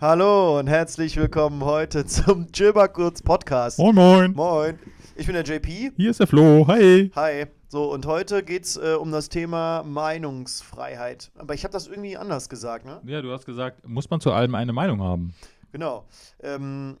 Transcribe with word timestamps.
Hallo 0.00 0.58
und 0.58 0.66
herzlich 0.66 1.18
willkommen 1.18 1.62
heute 1.62 2.06
zum 2.06 2.50
Chillbar-Kurz 2.52 3.20
Podcast. 3.20 3.78
Moin, 3.78 3.94
moin. 3.94 4.32
Moin. 4.32 4.78
Ich 5.14 5.26
bin 5.26 5.34
der 5.34 5.44
JP. 5.44 5.92
Hier 5.94 6.10
ist 6.10 6.20
der 6.20 6.26
Flo. 6.26 6.66
Hi. 6.68 7.10
Hi. 7.14 7.44
So, 7.68 7.92
und 7.92 8.06
heute 8.06 8.42
geht 8.42 8.64
es 8.64 8.78
äh, 8.78 8.94
um 8.98 9.12
das 9.12 9.28
Thema 9.28 9.82
Meinungsfreiheit. 9.82 11.30
Aber 11.36 11.52
ich 11.52 11.64
habe 11.64 11.72
das 11.72 11.86
irgendwie 11.86 12.16
anders 12.16 12.48
gesagt, 12.48 12.86
ne? 12.86 13.02
Ja, 13.04 13.20
du 13.20 13.30
hast 13.30 13.44
gesagt, 13.44 13.86
muss 13.86 14.08
man 14.08 14.22
zu 14.22 14.32
allem 14.32 14.54
eine 14.54 14.72
Meinung 14.72 15.02
haben. 15.02 15.34
Genau. 15.70 16.06
Ähm, 16.42 16.96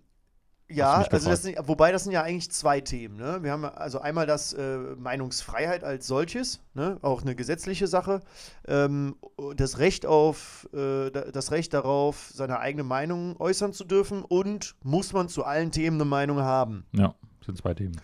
ja, 0.70 1.04
also 1.10 1.28
das 1.30 1.42
sind, 1.42 1.56
wobei 1.66 1.92
das 1.92 2.04
sind 2.04 2.12
ja 2.12 2.22
eigentlich 2.22 2.50
zwei 2.50 2.80
Themen. 2.80 3.16
Ne? 3.16 3.38
Wir 3.42 3.52
haben 3.52 3.64
also 3.64 4.00
einmal 4.00 4.26
das 4.26 4.52
äh, 4.52 4.78
Meinungsfreiheit 4.96 5.84
als 5.84 6.06
solches, 6.06 6.60
ne? 6.74 6.98
auch 7.02 7.22
eine 7.22 7.34
gesetzliche 7.34 7.86
Sache, 7.86 8.20
ähm, 8.66 9.16
das 9.56 9.78
Recht 9.78 10.06
auf, 10.06 10.68
äh, 10.72 11.10
da- 11.10 11.30
das 11.32 11.50
Recht 11.50 11.74
darauf, 11.74 12.30
seine 12.32 12.60
eigene 12.60 12.84
Meinung 12.84 13.36
äußern 13.38 13.72
zu 13.72 13.84
dürfen 13.84 14.22
und 14.24 14.76
muss 14.82 15.12
man 15.12 15.28
zu 15.28 15.44
allen 15.44 15.70
Themen 15.72 15.96
eine 16.00 16.04
Meinung 16.08 16.40
haben. 16.40 16.84
Ja, 16.92 17.14
sind 17.44 17.58
zwei 17.58 17.74
Themen. 17.74 17.96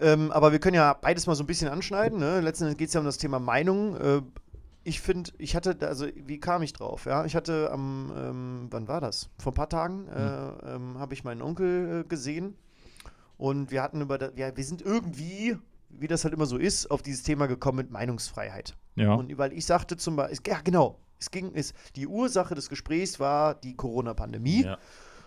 Ähm, 0.00 0.32
aber 0.32 0.50
wir 0.50 0.58
können 0.58 0.74
ja 0.74 0.94
beides 0.94 1.26
mal 1.28 1.36
so 1.36 1.44
ein 1.44 1.46
bisschen 1.46 1.68
anschneiden. 1.68 2.18
Ne? 2.18 2.40
Letztendlich 2.40 2.76
geht 2.78 2.88
es 2.88 2.94
ja 2.94 3.00
um 3.00 3.06
das 3.06 3.18
Thema 3.18 3.38
Meinung. 3.38 3.96
Äh, 3.96 4.22
ich 4.84 5.00
finde, 5.00 5.30
ich 5.38 5.54
hatte, 5.54 5.76
also 5.86 6.06
wie 6.14 6.40
kam 6.40 6.62
ich 6.62 6.72
drauf? 6.72 7.04
Ja, 7.04 7.24
ich 7.24 7.36
hatte 7.36 7.70
am, 7.70 8.12
ähm, 8.16 8.66
wann 8.70 8.88
war 8.88 9.00
das? 9.00 9.30
Vor 9.38 9.52
ein 9.52 9.54
paar 9.54 9.68
Tagen 9.68 10.08
äh, 10.08 10.74
ähm, 10.74 10.98
habe 10.98 11.14
ich 11.14 11.24
meinen 11.24 11.42
Onkel 11.42 12.00
äh, 12.00 12.08
gesehen 12.08 12.56
und 13.36 13.70
wir 13.70 13.82
hatten 13.82 14.00
über, 14.00 14.18
wir, 14.36 14.56
wir 14.56 14.64
sind 14.64 14.82
irgendwie, 14.82 15.56
wie 15.88 16.08
das 16.08 16.24
halt 16.24 16.34
immer 16.34 16.46
so 16.46 16.58
ist, 16.58 16.90
auf 16.90 17.02
dieses 17.02 17.22
Thema 17.22 17.46
gekommen 17.46 17.78
mit 17.78 17.90
Meinungsfreiheit. 17.90 18.76
Ja. 18.96 19.14
Und 19.14 19.36
weil 19.38 19.52
ich 19.52 19.66
sagte 19.66 19.96
zum 19.96 20.16
Beispiel, 20.16 20.52
ja 20.52 20.60
genau, 20.62 20.98
es 21.18 21.30
ging, 21.30 21.52
es, 21.54 21.72
die 21.96 22.06
Ursache 22.06 22.54
des 22.54 22.68
Gesprächs 22.68 23.20
war 23.20 23.54
die 23.54 23.76
Corona-Pandemie. 23.76 24.64
ja. 24.64 24.78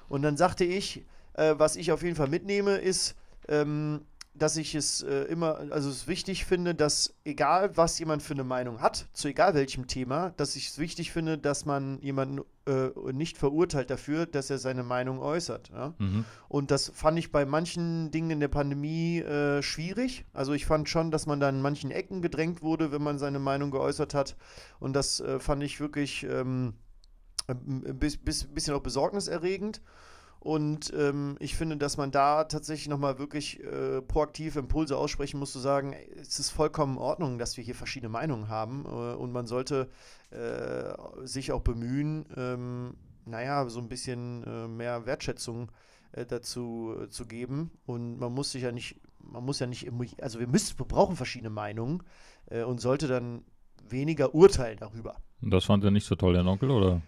Und 0.08 0.22
dann 0.22 0.38
sagte 0.38 0.66
ich, 0.66 1.03
äh, 1.33 1.56
was 1.58 1.76
ich 1.76 1.92
auf 1.92 2.03
jeden 2.03 2.16
Fall 2.16 2.28
mitnehme, 2.28 2.78
ist, 2.78 3.16
ähm, 3.48 4.02
dass 4.38 4.58
ich 4.58 4.75
es 4.75 5.02
äh, 5.02 5.23
immer, 5.23 5.58
also 5.72 5.89
es 5.89 6.08
wichtig 6.08 6.45
finde, 6.45 6.75
dass 6.75 7.16
egal 7.23 7.75
was 7.78 7.97
jemand 8.00 8.22
für 8.22 8.33
eine 8.33 8.44
Meinung 8.44 8.81
hat, 8.81 9.08
zu 9.14 9.30
egal 9.30 9.53
welchem 9.53 9.88
Thema, 9.88 10.31
dass 10.38 10.55
ich 10.55 10.67
es 10.67 10.77
wichtig 10.77 11.11
finde, 11.11 11.38
dass 11.38 11.66
man 11.66 12.00
jemanden 12.02 12.42
äh, 12.66 12.89
nicht 13.14 13.38
verurteilt 13.38 13.89
dafür, 13.89 14.25
dass 14.25 14.50
er 14.50 14.58
seine 14.58 14.83
Meinung 14.83 15.19
äußert. 15.19 15.69
Ja? 15.69 15.94
Mhm. 16.00 16.25
Und 16.50 16.72
das 16.72 16.92
fand 16.94 17.17
ich 17.17 17.31
bei 17.31 17.45
manchen 17.45 18.11
Dingen 18.11 18.31
in 18.31 18.39
der 18.39 18.50
Pandemie 18.50 19.19
äh, 19.19 19.61
schwierig. 19.61 20.25
Also 20.33 20.53
ich 20.53 20.66
fand 20.66 20.89
schon, 20.89 21.11
dass 21.11 21.25
man 21.27 21.39
da 21.39 21.47
in 21.47 21.61
manchen 21.61 21.92
Ecken 21.92 22.22
gedrängt 22.22 22.61
wurde, 22.61 22.92
wenn 22.92 23.03
man 23.03 23.17
seine 23.17 23.39
Meinung 23.39 23.72
geäußert 23.72 24.14
hat. 24.14 24.36
Und 24.80 24.94
das 24.94 25.22
äh, 25.22 25.39
fand 25.39 25.64
ich 25.64 25.80
wirklich 25.80 26.23
ähm, 26.23 26.73
ein 27.47 27.97
bis, 27.97 28.17
bis, 28.17 28.45
bisschen 28.45 28.73
auch 28.73 28.81
besorgniserregend. 28.81 29.81
Und 30.46 30.94
ähm, 30.96 31.38
ich 31.40 31.56
finde, 31.56 31.76
dass 31.76 31.98
man 31.98 32.12
da 32.12 32.44
tatsächlich 32.44 32.88
nochmal 32.88 33.18
wirklich 33.18 33.64
äh, 33.64 34.04
proaktiv 34.04 34.58
Impulse 34.58 34.96
aussprechen 34.96 35.40
muss, 35.40 35.52
zu 35.52 35.58
sagen, 35.58 35.94
ey, 35.94 36.08
es 36.22 36.38
ist 36.38 36.52
vollkommen 36.52 36.98
in 36.98 37.02
Ordnung, 37.02 37.40
dass 37.40 37.58
wir 37.58 37.64
hier 37.64 37.74
verschiedene 37.74 38.10
Meinungen 38.10 38.48
haben. 38.48 38.86
Äh, 38.86 39.16
und 39.16 39.32
man 39.32 39.48
sollte 39.48 39.90
äh, 40.30 40.94
sich 41.26 41.52
auch 41.52 41.62
bemühen, 41.62 42.28
ähm, 42.38 42.94
naja, 43.26 43.68
so 43.70 43.80
ein 43.80 43.90
bisschen 43.90 44.44
äh, 44.44 44.68
mehr 44.68 45.08
Wertschätzung 45.08 45.72
äh, 46.12 46.28
dazu 46.28 46.94
äh, 47.02 47.10
zu 47.10 47.26
geben. 47.26 47.72
Und 47.88 48.20
man 48.20 48.32
muss 48.32 48.52
sich 48.52 48.62
ja 48.62 48.72
nicht, 48.72 49.02
man 49.18 49.44
muss 49.44 49.58
ja 49.58 49.66
nicht, 49.66 49.90
also 50.22 50.40
wir 50.40 50.48
müssen, 50.48 50.78
wir 50.78 50.86
brauchen 50.86 51.16
verschiedene 51.16 51.50
Meinungen 51.50 52.04
und 52.68 52.80
sollte 52.80 53.08
dann 53.08 53.44
weniger 53.89 54.36
urteilen 54.36 54.78
darüber. 54.80 55.16
Und 55.42 55.50
das 55.50 55.66
fand 55.66 55.84
er 55.84 55.89
nicht 55.89 56.05
so 56.05 56.14
toll, 56.14 56.34
der 56.34 56.45
Onkel, 56.45 56.70
oder? 56.70 57.02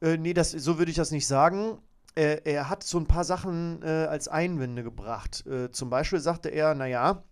Äh, 0.00 0.16
nee, 0.16 0.34
das, 0.34 0.52
so 0.52 0.78
würde 0.78 0.90
ich 0.90 0.96
das 0.96 1.10
nicht 1.10 1.26
sagen. 1.26 1.78
Äh, 2.14 2.40
er 2.44 2.68
hat 2.68 2.82
so 2.82 2.98
ein 2.98 3.06
paar 3.06 3.24
Sachen 3.24 3.82
äh, 3.82 3.86
als 3.86 4.28
Einwände 4.28 4.82
gebracht. 4.82 5.46
Äh, 5.46 5.70
zum 5.70 5.90
Beispiel 5.90 6.20
sagte 6.20 6.48
er, 6.48 6.74
naja, 6.74 7.22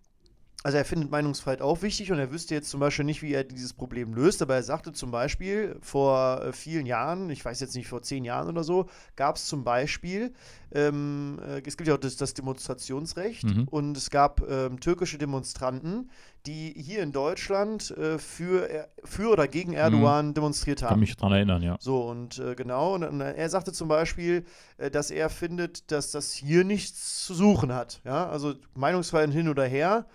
also 0.63 0.77
er 0.77 0.85
findet 0.85 1.11
Meinungsfreiheit 1.11 1.61
auch 1.61 1.81
wichtig 1.83 2.11
und 2.11 2.17
er 2.17 2.31
wüsste 2.31 2.55
jetzt 2.55 2.69
zum 2.69 2.79
Beispiel 2.79 3.05
nicht, 3.05 3.21
wie 3.21 3.31
er 3.31 3.43
dieses 3.43 3.73
Problem 3.73 4.13
löst, 4.13 4.41
aber 4.41 4.55
er 4.55 4.63
sagte 4.63 4.91
zum 4.91 5.11
Beispiel, 5.11 5.77
vor 5.81 6.41
äh, 6.43 6.51
vielen 6.51 6.85
Jahren, 6.87 7.29
ich 7.29 7.45
weiß 7.45 7.59
jetzt 7.59 7.75
nicht, 7.75 7.87
vor 7.87 8.01
zehn 8.01 8.25
Jahren 8.25 8.49
oder 8.49 8.63
so, 8.63 8.87
gab 9.15 9.35
es 9.35 9.45
zum 9.45 9.63
Beispiel, 9.63 10.33
ähm, 10.71 11.39
äh, 11.45 11.61
es 11.65 11.77
gibt 11.77 11.87
ja 11.87 11.93
auch 11.93 11.99
das, 11.99 12.17
das 12.17 12.33
Demonstrationsrecht 12.33 13.43
Mhm. 13.43 13.67
und 13.69 13.95
es 13.95 14.09
gab 14.09 14.41
ähm, 14.49 14.79
türkische 14.79 15.17
Demonstranten, 15.19 16.09
die 16.45 16.73
hier 16.77 17.03
in 17.03 17.11
Deutschland 17.11 17.91
äh, 17.91 18.17
für, 18.17 18.87
für 19.03 19.31
oder 19.31 19.47
gegen 19.47 19.73
Erdogan 19.73 20.33
demonstriert 20.33 20.81
haben. 20.81 20.89
Kann 20.91 20.99
mich 20.99 21.17
dran 21.17 21.31
erinnern, 21.31 21.61
ja. 21.61 21.77
So, 21.79 22.01
und 22.01 22.39
äh, 22.39 22.55
genau, 22.55 22.95
und, 22.95 23.03
und 23.03 23.21
er 23.21 23.49
sagte 23.49 23.73
zum 23.73 23.87
Beispiel, 23.87 24.45
äh, 24.77 24.89
dass 24.89 25.11
er 25.11 25.29
findet, 25.29 25.91
dass 25.91 26.11
das 26.11 26.31
hier 26.31 26.63
nichts 26.63 27.25
zu 27.25 27.33
suchen 27.33 27.73
hat. 27.73 28.01
Ja, 28.05 28.29
also 28.29 28.53
Meinungsfreiheit 28.75 29.31
hin 29.31 29.49
oder 29.49 29.65
her. 29.65 30.05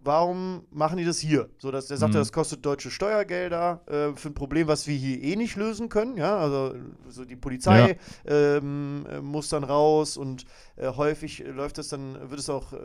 Äh, 0.00 0.04
warum 0.04 0.64
machen 0.70 0.98
die 0.98 1.04
das 1.04 1.18
hier? 1.18 1.48
So, 1.58 1.70
dass 1.70 1.90
er 1.90 1.96
sagte, 1.96 2.16
Mhm. 2.16 2.20
das 2.22 2.32
kostet 2.32 2.64
deutsche 2.64 2.90
Steuergelder 2.90 3.82
äh, 3.86 4.16
für 4.16 4.28
ein 4.28 4.34
Problem, 4.34 4.68
was 4.68 4.86
wir 4.86 4.96
hier 4.96 5.22
eh 5.22 5.36
nicht 5.36 5.56
lösen 5.56 5.88
können. 5.88 6.16
Ja, 6.16 6.38
also 6.38 6.74
so 7.08 7.24
die 7.24 7.36
Polizei 7.36 7.98
ähm, 8.26 9.06
äh, 9.10 9.20
muss 9.20 9.48
dann 9.48 9.64
raus 9.64 10.16
und 10.16 10.44
äh, 10.76 10.88
häufig 10.88 11.44
läuft 11.46 11.78
es 11.78 11.88
dann, 11.88 12.30
wird 12.30 12.40
es 12.40 12.48
auch, 12.48 12.72
äh, 12.72 12.76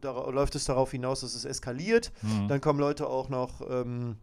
dara- 0.00 0.30
läuft 0.30 0.54
es 0.54 0.64
darauf 0.64 0.90
hinaus, 0.90 1.20
dass 1.20 1.34
es 1.34 1.44
eskaliert. 1.44 2.12
Mhm. 2.22 2.48
Dann 2.48 2.60
kommen 2.60 2.80
Leute 2.80 3.06
auch 3.06 3.28
noch, 3.28 3.60
ähm, 3.70 4.16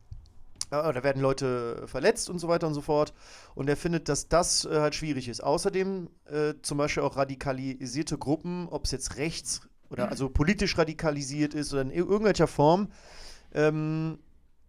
ja, 0.72 0.91
da 0.91 1.03
werden 1.03 1.19
Leute 1.22 1.88
verletzt 1.88 2.29
und 2.29 2.38
so 2.38 2.47
weiter 2.47 2.68
und 2.68 2.75
so 2.75 2.81
fort. 2.81 3.12
Und 3.56 3.68
er 3.69 3.75
findet, 3.78 4.08
dass 4.08 4.28
das 4.28 4.66
äh, 4.66 4.79
halt 4.79 4.94
schwierig 4.94 5.28
ist. 5.28 5.41
Außerdem 5.44 6.09
äh, 6.25 6.53
zum 6.62 6.78
Beispiel 6.78 7.02
auch 7.02 7.18
radikalisierte 7.18 8.19
Gruppen, 8.19 8.68
ob 8.69 8.85
es 8.85 8.91
jetzt 8.91 9.18
rechts 9.18 9.62
oder 9.89 10.09
also 10.09 10.29
politisch 10.29 10.77
radikalisiert 10.77 11.53
ist 11.53 11.73
oder 11.73 11.81
in 11.83 11.91
ir- 11.91 12.07
irgendwelcher 12.07 12.47
Form, 12.47 12.89
ähm, 13.53 14.19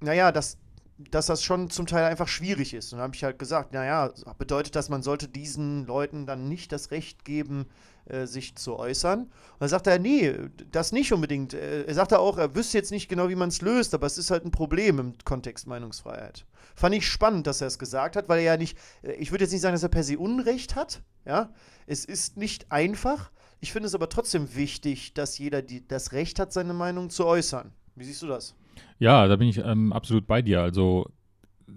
naja, 0.01 0.33
dass, 0.33 0.57
dass 0.99 1.27
das 1.27 1.43
schon 1.43 1.71
zum 1.71 1.87
Teil 1.87 2.05
einfach 2.05 2.29
schwierig 2.29 2.75
ist. 2.75 2.93
Und 2.93 2.99
dann 2.99 3.05
habe 3.05 3.15
ich 3.17 3.25
halt 3.25 3.39
gesagt, 3.39 3.73
naja, 3.73 4.13
bedeutet 4.39 4.77
das, 4.77 4.89
man 4.89 5.03
sollte 5.03 5.29
diesen 5.29 5.85
Leuten 5.87 6.27
dann 6.27 6.49
nicht 6.49 6.73
das 6.73 6.91
Recht 6.91 7.25
geben, 7.25 7.67
äh, 8.07 8.27
sich 8.27 8.57
zu 8.57 8.77
äußern. 8.79 9.21
Und 9.25 9.31
dann 9.61 9.69
sagt 9.69 9.87
er, 9.87 9.99
nee, 9.99 10.35
das 10.71 10.93
nicht 10.93 11.13
unbedingt. 11.13 11.53
Äh, 11.55 11.85
Er 11.85 11.95
sagte 11.95 12.19
auch, 12.19 12.39
er 12.39 12.55
wüsste 12.55 12.79
jetzt 12.79 12.91
nicht 12.91 13.09
genau, 13.09 13.29
wie 13.29 13.35
man 13.35 13.51
es 13.51 13.61
löst, 13.61 13.95
aber 13.95 14.07
es 14.07 14.17
ist 14.19 14.31
halt 14.31 14.45
ein 14.45 14.51
Problem 14.51 14.99
im 14.99 15.15
Kontext 15.25 15.67
Meinungsfreiheit. 15.67 16.47
Fand 16.75 16.95
ich 16.95 17.07
spannend, 17.07 17.47
dass 17.47 17.61
er 17.61 17.67
es 17.67 17.79
gesagt 17.79 18.17
hat, 18.17 18.29
weil 18.29 18.39
er 18.39 18.53
ja 18.53 18.57
nicht, 18.57 18.79
äh, 19.03 19.13
ich 19.13 19.31
würde 19.31 19.45
jetzt 19.45 19.53
nicht 19.53 19.61
sagen, 19.61 19.75
dass 19.75 19.83
er 19.83 19.91
per 19.91 20.05
se 20.05 20.19
Unrecht 20.19 20.77
hat, 20.77 21.03
ja. 21.27 21.53
Es 21.87 22.05
ist 22.07 22.37
nicht 22.37 22.73
einfach. 22.73 23.31
Ich 23.61 23.73
finde 23.73 23.87
es 23.87 23.95
aber 23.95 24.09
trotzdem 24.09 24.55
wichtig, 24.55 25.15
dass 25.15 25.39
jeder 25.39 25.63
die, 25.63 25.87
das 25.87 26.13
Recht 26.13 26.39
hat, 26.39 26.53
seine 26.53 26.73
Meinung 26.75 27.11
zu 27.11 27.27
äußern. 27.27 27.73
Wie 27.95 28.05
siehst 28.05 28.23
du 28.23 28.27
das? 28.27 28.55
Ja, 28.99 29.27
da 29.27 29.37
bin 29.37 29.49
ich 29.49 29.59
ähm, 29.59 29.93
absolut 29.93 30.27
bei 30.27 30.41
dir. 30.43 30.63
Also 30.63 31.11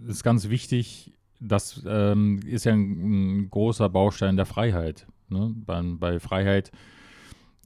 es 0.07 0.15
ist 0.17 0.23
ganz 0.23 0.49
wichtig, 0.49 1.13
das 1.39 1.83
ähm, 1.85 2.39
ist 2.45 2.63
ja 2.63 2.71
ein, 2.73 3.41
ein 3.41 3.49
großer 3.49 3.89
Baustein 3.89 4.37
der 4.37 4.45
Freiheit. 4.45 5.05
Ne? 5.27 5.53
Bei, 5.65 5.81
bei 5.81 6.19
Freiheit 6.19 6.71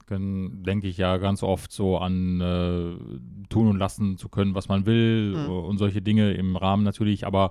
können, 0.06 0.64
denke 0.64 0.88
ich 0.88 0.96
ja 0.96 1.18
ganz 1.18 1.42
oft 1.42 1.70
so 1.70 1.98
an 1.98 2.40
äh, 2.40 3.48
tun 3.50 3.68
und 3.68 3.76
lassen 3.78 4.16
zu 4.16 4.28
können, 4.28 4.54
was 4.54 4.68
man 4.68 4.86
will 4.86 5.36
Mhm. 5.36 5.50
und 5.50 5.78
solche 5.78 6.02
Dinge 6.02 6.32
im 6.32 6.56
Rahmen 6.56 6.82
natürlich, 6.82 7.26
aber 7.26 7.50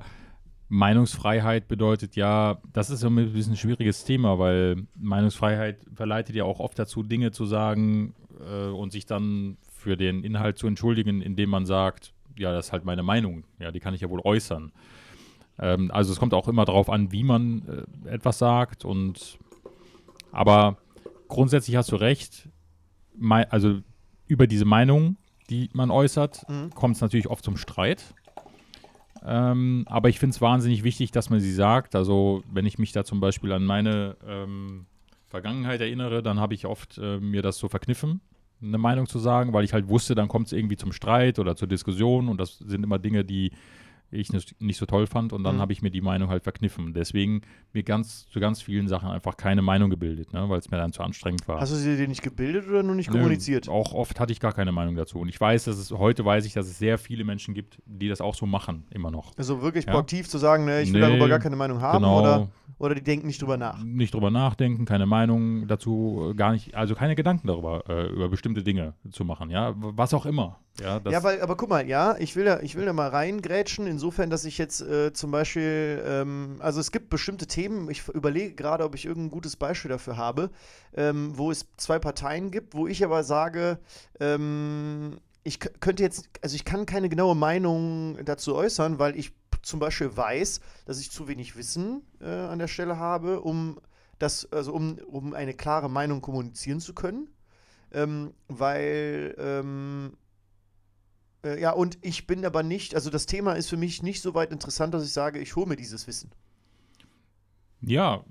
Meinungsfreiheit 0.69 1.67
bedeutet 1.67 2.15
ja, 2.15 2.57
das 2.73 2.89
ist 2.89 2.99
so 2.99 3.07
ein 3.07 3.15
bisschen 3.15 3.53
ein 3.53 3.57
schwieriges 3.57 4.03
Thema, 4.03 4.37
weil 4.37 4.83
Meinungsfreiheit 4.95 5.85
verleitet 5.93 6.35
ja 6.35 6.43
auch 6.43 6.59
oft 6.59 6.77
dazu, 6.77 7.03
Dinge 7.03 7.31
zu 7.31 7.45
sagen 7.45 8.13
äh, 8.39 8.67
und 8.67 8.91
sich 8.91 9.05
dann 9.05 9.57
für 9.71 9.95
den 9.95 10.23
Inhalt 10.23 10.57
zu 10.57 10.67
entschuldigen, 10.67 11.21
indem 11.21 11.49
man 11.49 11.65
sagt, 11.65 12.13
ja, 12.37 12.51
das 12.51 12.67
ist 12.67 12.71
halt 12.73 12.83
meine 12.85 13.03
Meinung, 13.03 13.45
ja, 13.59 13.71
die 13.71 13.79
kann 13.79 13.93
ich 13.93 14.01
ja 14.01 14.09
wohl 14.09 14.21
äußern. 14.23 14.71
Ähm, 15.59 15.89
also 15.91 16.11
es 16.11 16.19
kommt 16.19 16.33
auch 16.33 16.47
immer 16.47 16.65
darauf 16.65 16.89
an, 16.89 17.11
wie 17.11 17.23
man 17.23 17.85
äh, 18.05 18.09
etwas 18.09 18.37
sagt 18.37 18.83
und 18.83 19.39
aber 20.31 20.77
grundsätzlich 21.29 21.77
hast 21.77 21.91
du 21.91 21.95
recht, 21.95 22.49
also 23.49 23.79
über 24.27 24.45
diese 24.45 24.65
Meinung, 24.65 25.15
die 25.49 25.69
man 25.73 25.89
äußert, 25.89 26.47
Mhm. 26.49 26.71
kommt 26.71 26.95
es 26.95 27.01
natürlich 27.01 27.27
oft 27.27 27.43
zum 27.43 27.55
Streit. 27.57 28.13
Ähm, 29.25 29.83
aber 29.87 30.09
ich 30.09 30.19
finde 30.19 30.33
es 30.35 30.41
wahnsinnig 30.41 30.83
wichtig, 30.83 31.11
dass 31.11 31.29
man 31.29 31.39
sie 31.39 31.53
sagt. 31.53 31.95
Also, 31.95 32.43
wenn 32.51 32.65
ich 32.65 32.77
mich 32.77 32.91
da 32.91 33.03
zum 33.03 33.19
Beispiel 33.19 33.51
an 33.51 33.65
meine 33.65 34.15
ähm, 34.27 34.85
Vergangenheit 35.27 35.81
erinnere, 35.81 36.23
dann 36.23 36.39
habe 36.39 36.53
ich 36.53 36.65
oft 36.65 36.97
äh, 36.97 37.19
mir 37.19 37.41
das 37.41 37.57
so 37.57 37.67
verkniffen, 37.67 38.21
eine 38.61 38.77
Meinung 38.77 39.07
zu 39.07 39.19
sagen, 39.19 39.53
weil 39.53 39.63
ich 39.63 39.73
halt 39.73 39.87
wusste, 39.89 40.15
dann 40.15 40.27
kommt 40.27 40.47
es 40.47 40.53
irgendwie 40.53 40.77
zum 40.77 40.91
Streit 40.91 41.39
oder 41.39 41.55
zur 41.55 41.67
Diskussion 41.67 42.27
und 42.27 42.39
das 42.39 42.57
sind 42.57 42.83
immer 42.83 42.99
Dinge, 42.99 43.23
die 43.23 43.51
ich 44.09 44.31
nicht, 44.31 44.59
nicht 44.61 44.77
so 44.77 44.85
toll 44.85 45.05
fand 45.07 45.33
und 45.33 45.43
dann 45.43 45.55
Mhm. 45.57 45.59
habe 45.61 45.73
ich 45.73 45.81
mir 45.81 45.91
die 45.91 46.01
Meinung 46.01 46.29
halt 46.29 46.43
verkniffen. 46.43 46.93
Deswegen 46.93 47.41
mir 47.73 47.83
ganz 47.83 48.27
zu 48.29 48.39
ganz 48.39 48.61
vielen 48.61 48.87
Sachen 48.87 49.09
einfach 49.09 49.35
keine 49.35 49.61
Meinung 49.61 49.89
gebildet, 49.89 50.31
ne, 50.33 50.47
weil 50.49 50.59
es 50.59 50.71
mir 50.71 50.77
dann 50.77 50.93
zu 50.93 51.03
anstrengend 51.03 51.47
war. 51.47 51.59
Hast 51.59 51.71
du 51.73 51.75
sie 51.75 51.97
dir 51.97 52.07
nicht 52.07 52.21
gebildet 52.21 52.67
oder 52.69 52.83
nur 52.83 52.95
nicht 52.95 53.09
Nö, 53.09 53.17
kommuniziert? 53.17 53.67
Auch 53.67 53.93
oft 53.93 54.19
hatte 54.19 54.31
ich 54.31 54.39
gar 54.39 54.53
keine 54.53 54.71
Meinung 54.71 54.95
dazu. 54.95 55.19
Und 55.19 55.27
ich 55.29 55.39
weiß, 55.39 55.65
dass 55.65 55.77
es 55.77 55.91
heute 55.91 56.23
weiß 56.23 56.45
ich, 56.45 56.53
dass 56.53 56.67
es 56.67 56.77
sehr 56.79 56.97
viele 56.97 57.23
Menschen 57.25 57.53
gibt, 57.53 57.81
die 57.85 58.07
das 58.07 58.21
auch 58.21 58.35
so 58.35 58.45
machen, 58.45 58.85
immer 58.91 59.11
noch. 59.11 59.33
Also 59.37 59.61
wirklich 59.61 59.85
Ja. 59.85 59.91
proaktiv 59.91 60.29
zu 60.29 60.37
sagen, 60.37 60.65
ne, 60.65 60.81
ich 60.81 60.93
will 60.93 61.01
Nee, 61.01 61.07
darüber 61.07 61.27
gar 61.27 61.39
keine 61.39 61.55
Meinung 61.57 61.81
haben 61.81 62.03
genau. 62.03 62.19
oder, 62.19 62.49
oder 62.79 62.95
die 62.95 63.03
denken 63.03 63.27
nicht 63.27 63.41
drüber 63.41 63.57
nach. 63.57 63.83
Nicht 63.83 64.13
drüber 64.13 64.31
nachdenken, 64.31 64.85
keine 64.85 65.05
Meinung 65.05 65.67
dazu, 65.67 66.29
äh, 66.31 66.33
gar 66.33 66.53
nicht, 66.53 66.75
also 66.75 66.95
keine 66.95 67.15
Gedanken 67.15 67.47
darüber, 67.47 67.83
äh, 67.89 68.07
über 68.09 68.29
bestimmte 68.29 68.63
Dinge 68.63 68.93
zu 69.11 69.25
machen, 69.25 69.49
ja, 69.49 69.73
was 69.75 70.13
auch 70.13 70.25
immer. 70.25 70.59
Ja, 70.79 71.01
ja, 71.09 71.23
weil, 71.23 71.41
aber 71.41 71.57
guck 71.57 71.69
mal, 71.69 71.87
ja, 71.87 72.15
ich 72.19 72.35
will 72.35 72.45
da, 72.45 72.59
ich 72.59 72.75
will 72.75 72.85
da 72.85 72.93
mal 72.93 73.09
reingrätschen, 73.09 73.87
insofern, 73.87 74.29
dass 74.29 74.45
ich 74.45 74.59
jetzt 74.59 74.81
äh, 74.81 75.11
zum 75.11 75.31
Beispiel, 75.31 76.03
ähm, 76.05 76.57
also 76.59 76.79
es 76.79 76.91
gibt 76.91 77.09
bestimmte 77.09 77.47
Themen, 77.47 77.89
ich 77.89 78.07
überlege 78.09 78.53
gerade, 78.53 78.83
ob 78.83 78.93
ich 78.93 79.05
irgendein 79.05 79.31
gutes 79.31 79.55
Beispiel 79.55 79.89
dafür 79.89 80.17
habe, 80.17 80.51
ähm, 80.95 81.35
wo 81.35 81.49
es 81.49 81.65
zwei 81.77 81.97
Parteien 81.97 82.51
gibt, 82.51 82.75
wo 82.75 82.85
ich 82.85 83.03
aber 83.03 83.23
sage, 83.23 83.79
ähm, 84.19 85.17
ich 85.43 85.59
könnte 85.59 86.03
jetzt, 86.03 86.29
also 86.43 86.55
ich 86.55 86.65
kann 86.65 86.85
keine 86.85 87.09
genaue 87.09 87.35
Meinung 87.35 88.23
dazu 88.23 88.53
äußern, 88.53 88.99
weil 88.99 89.17
ich 89.17 89.33
zum 89.63 89.79
Beispiel 89.79 90.15
weiß, 90.15 90.61
dass 90.85 90.99
ich 90.99 91.09
zu 91.09 91.27
wenig 91.27 91.55
Wissen 91.55 92.03
äh, 92.21 92.25
an 92.25 92.59
der 92.59 92.67
Stelle 92.67 92.99
habe, 92.99 93.41
um 93.41 93.79
das, 94.19 94.51
also 94.51 94.73
um, 94.73 94.97
um 95.07 95.33
eine 95.33 95.53
klare 95.53 95.89
Meinung 95.89 96.21
kommunizieren 96.21 96.79
zu 96.79 96.93
können. 96.93 97.29
Ähm, 97.93 98.33
weil 98.47 99.35
ähm, 99.37 100.17
äh, 101.43 101.59
ja, 101.59 101.71
und 101.71 101.97
ich 102.01 102.27
bin 102.27 102.45
aber 102.45 102.63
nicht, 102.63 102.95
also 102.95 103.09
das 103.09 103.25
Thema 103.25 103.53
ist 103.53 103.69
für 103.69 103.77
mich 103.77 104.03
nicht 104.03 104.21
so 104.21 104.33
weit 104.33 104.51
interessant, 104.51 104.93
dass 104.93 105.03
ich 105.03 105.13
sage, 105.13 105.39
ich 105.39 105.55
hole 105.55 105.67
mir 105.67 105.75
dieses 105.75 106.07
Wissen. 106.07 106.31
ja, 107.81 108.23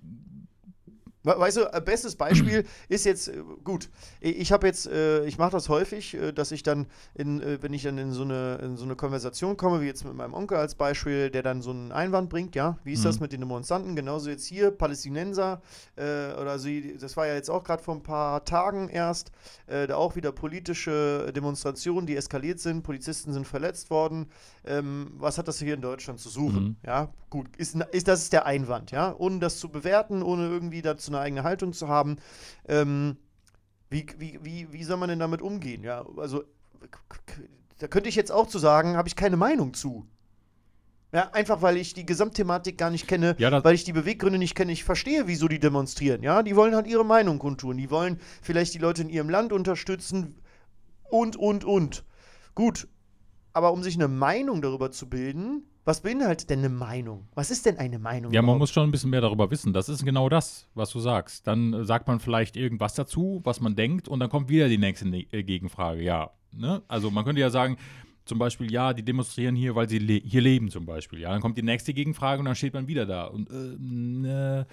Weißt 1.27 1.57
du, 1.57 1.63
äh, 1.73 1.81
bestes 1.81 2.17
Beispiel 2.17 2.65
ist 2.89 3.05
jetzt, 3.05 3.29
äh, 3.29 3.43
gut, 3.65 3.91
ich 4.21 4.53
habe 4.53 4.67
jetzt, 4.67 4.87
äh, 4.87 5.25
ich 5.27 5.39
mache 5.39 5.51
das 5.51 5.69
häufig, 5.69 6.17
dass 6.35 6.53
ich 6.53 6.63
dann, 6.63 6.87
in, 7.15 7.43
wenn 7.63 7.73
ich 7.75 7.83
dann 7.83 7.99
in 7.99 8.13
so, 8.13 8.23
eine, 8.23 8.57
in 8.63 8.77
so 8.77 8.85
eine 8.85 8.97
Konversation 8.97 9.57
komme, 9.57 9.81
wie 9.81 9.87
jetzt 9.87 10.05
mit 10.05 10.15
meinem 10.15 10.35
Onkel 10.35 10.57
als 10.59 10.75
Beispiel, 10.75 11.31
der 11.31 11.43
dann 11.43 11.63
so 11.63 11.71
einen 11.71 11.93
Einwand 11.93 12.31
bringt, 12.31 12.55
ja, 12.55 12.79
wie 12.85 12.93
ist 12.93 13.05
das 13.05 13.17
Mhm. 13.17 13.23
mit 13.23 13.33
den 13.33 13.41
Demonstranten, 13.41 13.97
genauso 13.97 14.31
jetzt 14.31 14.47
hier, 14.47 14.71
Palästinenser, 14.71 15.61
äh, 15.97 16.33
oder 16.41 16.59
sie, 16.59 16.97
das 16.99 17.17
war 17.17 17.27
ja 17.27 17.35
jetzt 17.35 17.51
auch 17.51 17.65
gerade 17.65 17.83
vor 17.83 17.95
ein 17.95 18.03
paar 18.03 18.45
Tagen 18.45 18.89
erst, 18.89 19.33
äh, 19.67 19.87
da 19.87 19.97
auch 19.97 20.17
wieder 20.17 20.33
politische 20.33 21.33
Demonstrationen, 21.35 22.07
die 22.07 22.17
eskaliert 22.17 22.61
sind, 22.61 22.83
Polizisten 22.83 23.33
sind 23.33 23.47
verletzt 23.47 23.91
worden, 23.91 24.31
ähm, 24.65 25.13
was 25.19 25.39
hat 25.39 25.49
das 25.49 25.59
hier 25.59 25.75
in 25.75 25.81
Deutschland 25.81 26.21
zu 26.21 26.29
suchen? 26.29 26.65
Mhm. 26.65 26.77
Ja, 26.87 27.09
gut, 27.31 27.57
ist, 27.57 27.77
ist, 27.93 28.09
das 28.09 28.23
ist 28.23 28.33
der 28.33 28.47
Einwand, 28.47 28.91
ja, 28.91 29.15
ohne 29.19 29.39
das 29.39 29.59
zu 29.59 29.69
bewerten, 29.69 30.23
ohne 30.23 30.47
irgendwie 30.47 30.83
dazu 30.83 31.11
eine 31.17 31.25
eigene 31.25 31.43
Haltung 31.43 31.73
zu 31.73 31.89
haben. 31.89 32.17
Ähm, 32.69 33.17
wie, 33.91 34.07
wie, 34.19 34.39
wie, 34.43 34.73
wie 34.73 34.85
soll 34.85 34.97
man 34.97 35.09
denn 35.09 35.19
damit 35.19 35.43
umgehen? 35.43 35.83
Ja, 35.83 36.05
also 36.17 36.45
da 37.79 37.89
könnte 37.89 38.09
ich 38.09 38.17
jetzt 38.17 38.33
auch 38.33 38.47
zu 38.47 38.59
sagen, 38.59 38.97
habe 38.97 39.09
ich 39.09 39.17
keine 39.17 39.37
Meinung 39.37 39.75
zu. 39.75 40.07
Ja, 41.13 41.31
einfach 41.31 41.63
weil 41.63 41.77
ich 41.77 41.95
die 41.95 42.05
Gesamtthematik 42.05 42.77
gar 42.77 42.91
nicht 42.91 43.07
kenne, 43.07 43.37
Ja, 43.39 43.65
weil 43.65 43.75
ich 43.75 43.85
die 43.85 43.93
Beweggründe 43.93 44.39
nicht 44.39 44.55
kenne. 44.55 44.73
Ich 44.73 44.85
verstehe, 44.85 45.27
wieso 45.27 45.49
die 45.49 45.61
demonstrieren. 45.61 46.23
Ja, 46.23 46.43
die 46.43 46.57
wollen 46.57 46.75
halt 46.75 46.87
ihre 46.87 47.05
Meinung 47.05 47.39
kundtun. 47.39 47.77
Die 47.77 47.91
wollen 47.91 48.21
vielleicht 48.43 48.75
die 48.75 48.79
Leute 48.79 49.03
in 49.03 49.09
ihrem 49.09 49.31
Land 49.31 49.53
unterstützen 49.53 50.37
und, 51.05 51.37
und, 51.37 51.65
und. 51.65 52.05
Gut, 52.55 52.89
aber 53.53 53.73
um 53.73 53.83
sich 53.83 53.95
eine 53.95 54.09
Meinung 54.09 54.61
darüber 54.61 54.91
zu 54.91 55.09
bilden, 55.09 55.63
was 55.87 56.01
beinhaltet 56.01 56.51
denn 56.51 56.59
eine 56.59 56.69
Meinung? 56.69 57.29
Was 57.35 57.53
ist 57.53 57.65
denn 57.65 57.79
eine 57.79 58.01
Meinung? 58.01 58.33
Ja, 58.33 58.43
man 58.43 58.47
überhaupt? 58.47 58.59
muss 58.59 58.71
schon 58.73 58.89
ein 58.89 58.91
bisschen 58.91 59.11
mehr 59.11 59.21
darüber 59.21 59.51
wissen. 59.53 59.73
Das 59.73 59.89
ist 59.89 60.05
genau 60.05 60.29
das, 60.29 60.69
was 60.75 60.91
du 60.91 60.99
sagst. 60.99 61.47
Dann 61.47 61.73
äh, 61.73 61.85
sagt 61.85 62.09
man 62.09 62.19
vielleicht 62.19 62.57
irgendwas 62.57 62.95
dazu, 62.95 63.41
was 63.45 63.61
man 63.61 63.77
denkt, 63.77 64.09
und 64.09 64.19
dann 64.19 64.29
kommt 64.29 64.49
wieder 64.49 64.69
die 64.69 64.79
nächste 64.79 65.09
ne 65.09 65.27
äh, 65.31 65.45
Gegenfrage. 65.45 66.03
Ja, 66.03 66.33
ne? 66.51 66.83
Also 66.89 67.13
man 67.13 67.25
könnte 67.25 67.41
ja 67.41 67.51
sagen, 67.51 67.77
zum 68.25 68.41
Beispiel, 68.41 68.71
ja, 68.73 68.93
die 68.93 69.05
demonstrieren 69.05 69.55
hier, 69.55 69.77
weil 69.77 69.89
sie 69.89 70.01
le 70.01 70.21
hier 70.25 70.41
leben, 70.41 70.71
zum 70.71 70.87
Beispiel. 70.87 71.21
Ja, 71.21 71.31
dann 71.31 71.41
kommt 71.41 71.57
die 71.57 71.63
nächste 71.63 71.95
Gegenfrage 71.95 72.41
und 72.41 72.47
dann 72.47 72.57
steht 72.57 72.75
man 72.75 72.89
wieder 72.89 73.07
da. 73.07 73.27
Und 73.27 73.49
äh, 73.49 73.77
ne, 73.79 74.67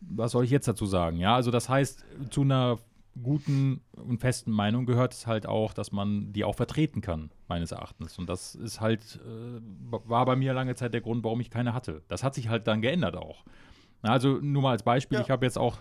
was 0.00 0.32
soll 0.32 0.44
ich 0.44 0.50
jetzt 0.50 0.66
dazu 0.66 0.86
sagen? 0.86 1.18
Ja, 1.18 1.36
also 1.36 1.50
das 1.50 1.68
heißt, 1.68 2.06
zu 2.30 2.40
einer 2.40 2.78
guten 3.22 3.80
und 3.92 4.18
festen 4.18 4.50
Meinung 4.50 4.86
gehört 4.86 5.12
es 5.14 5.26
halt 5.26 5.46
auch, 5.46 5.72
dass 5.72 5.92
man 5.92 6.32
die 6.32 6.44
auch 6.44 6.54
vertreten 6.56 7.00
kann, 7.00 7.30
meines 7.48 7.72
Erachtens. 7.72 8.18
Und 8.18 8.28
das 8.28 8.54
ist 8.54 8.80
halt, 8.80 9.20
äh, 9.24 9.60
war 9.90 10.24
bei 10.24 10.36
mir 10.36 10.52
lange 10.52 10.74
Zeit 10.74 10.94
der 10.94 11.00
Grund, 11.00 11.22
warum 11.24 11.40
ich 11.40 11.50
keine 11.50 11.74
hatte. 11.74 12.02
Das 12.08 12.24
hat 12.24 12.34
sich 12.34 12.48
halt 12.48 12.66
dann 12.66 12.80
geändert 12.82 13.16
auch. 13.16 13.44
Also 14.02 14.38
nur 14.40 14.62
mal 14.62 14.72
als 14.72 14.82
Beispiel, 14.82 15.18
Ja. 15.18 15.22
ich 15.24 15.30
habe 15.30 15.46
jetzt 15.46 15.58
auch 15.58 15.78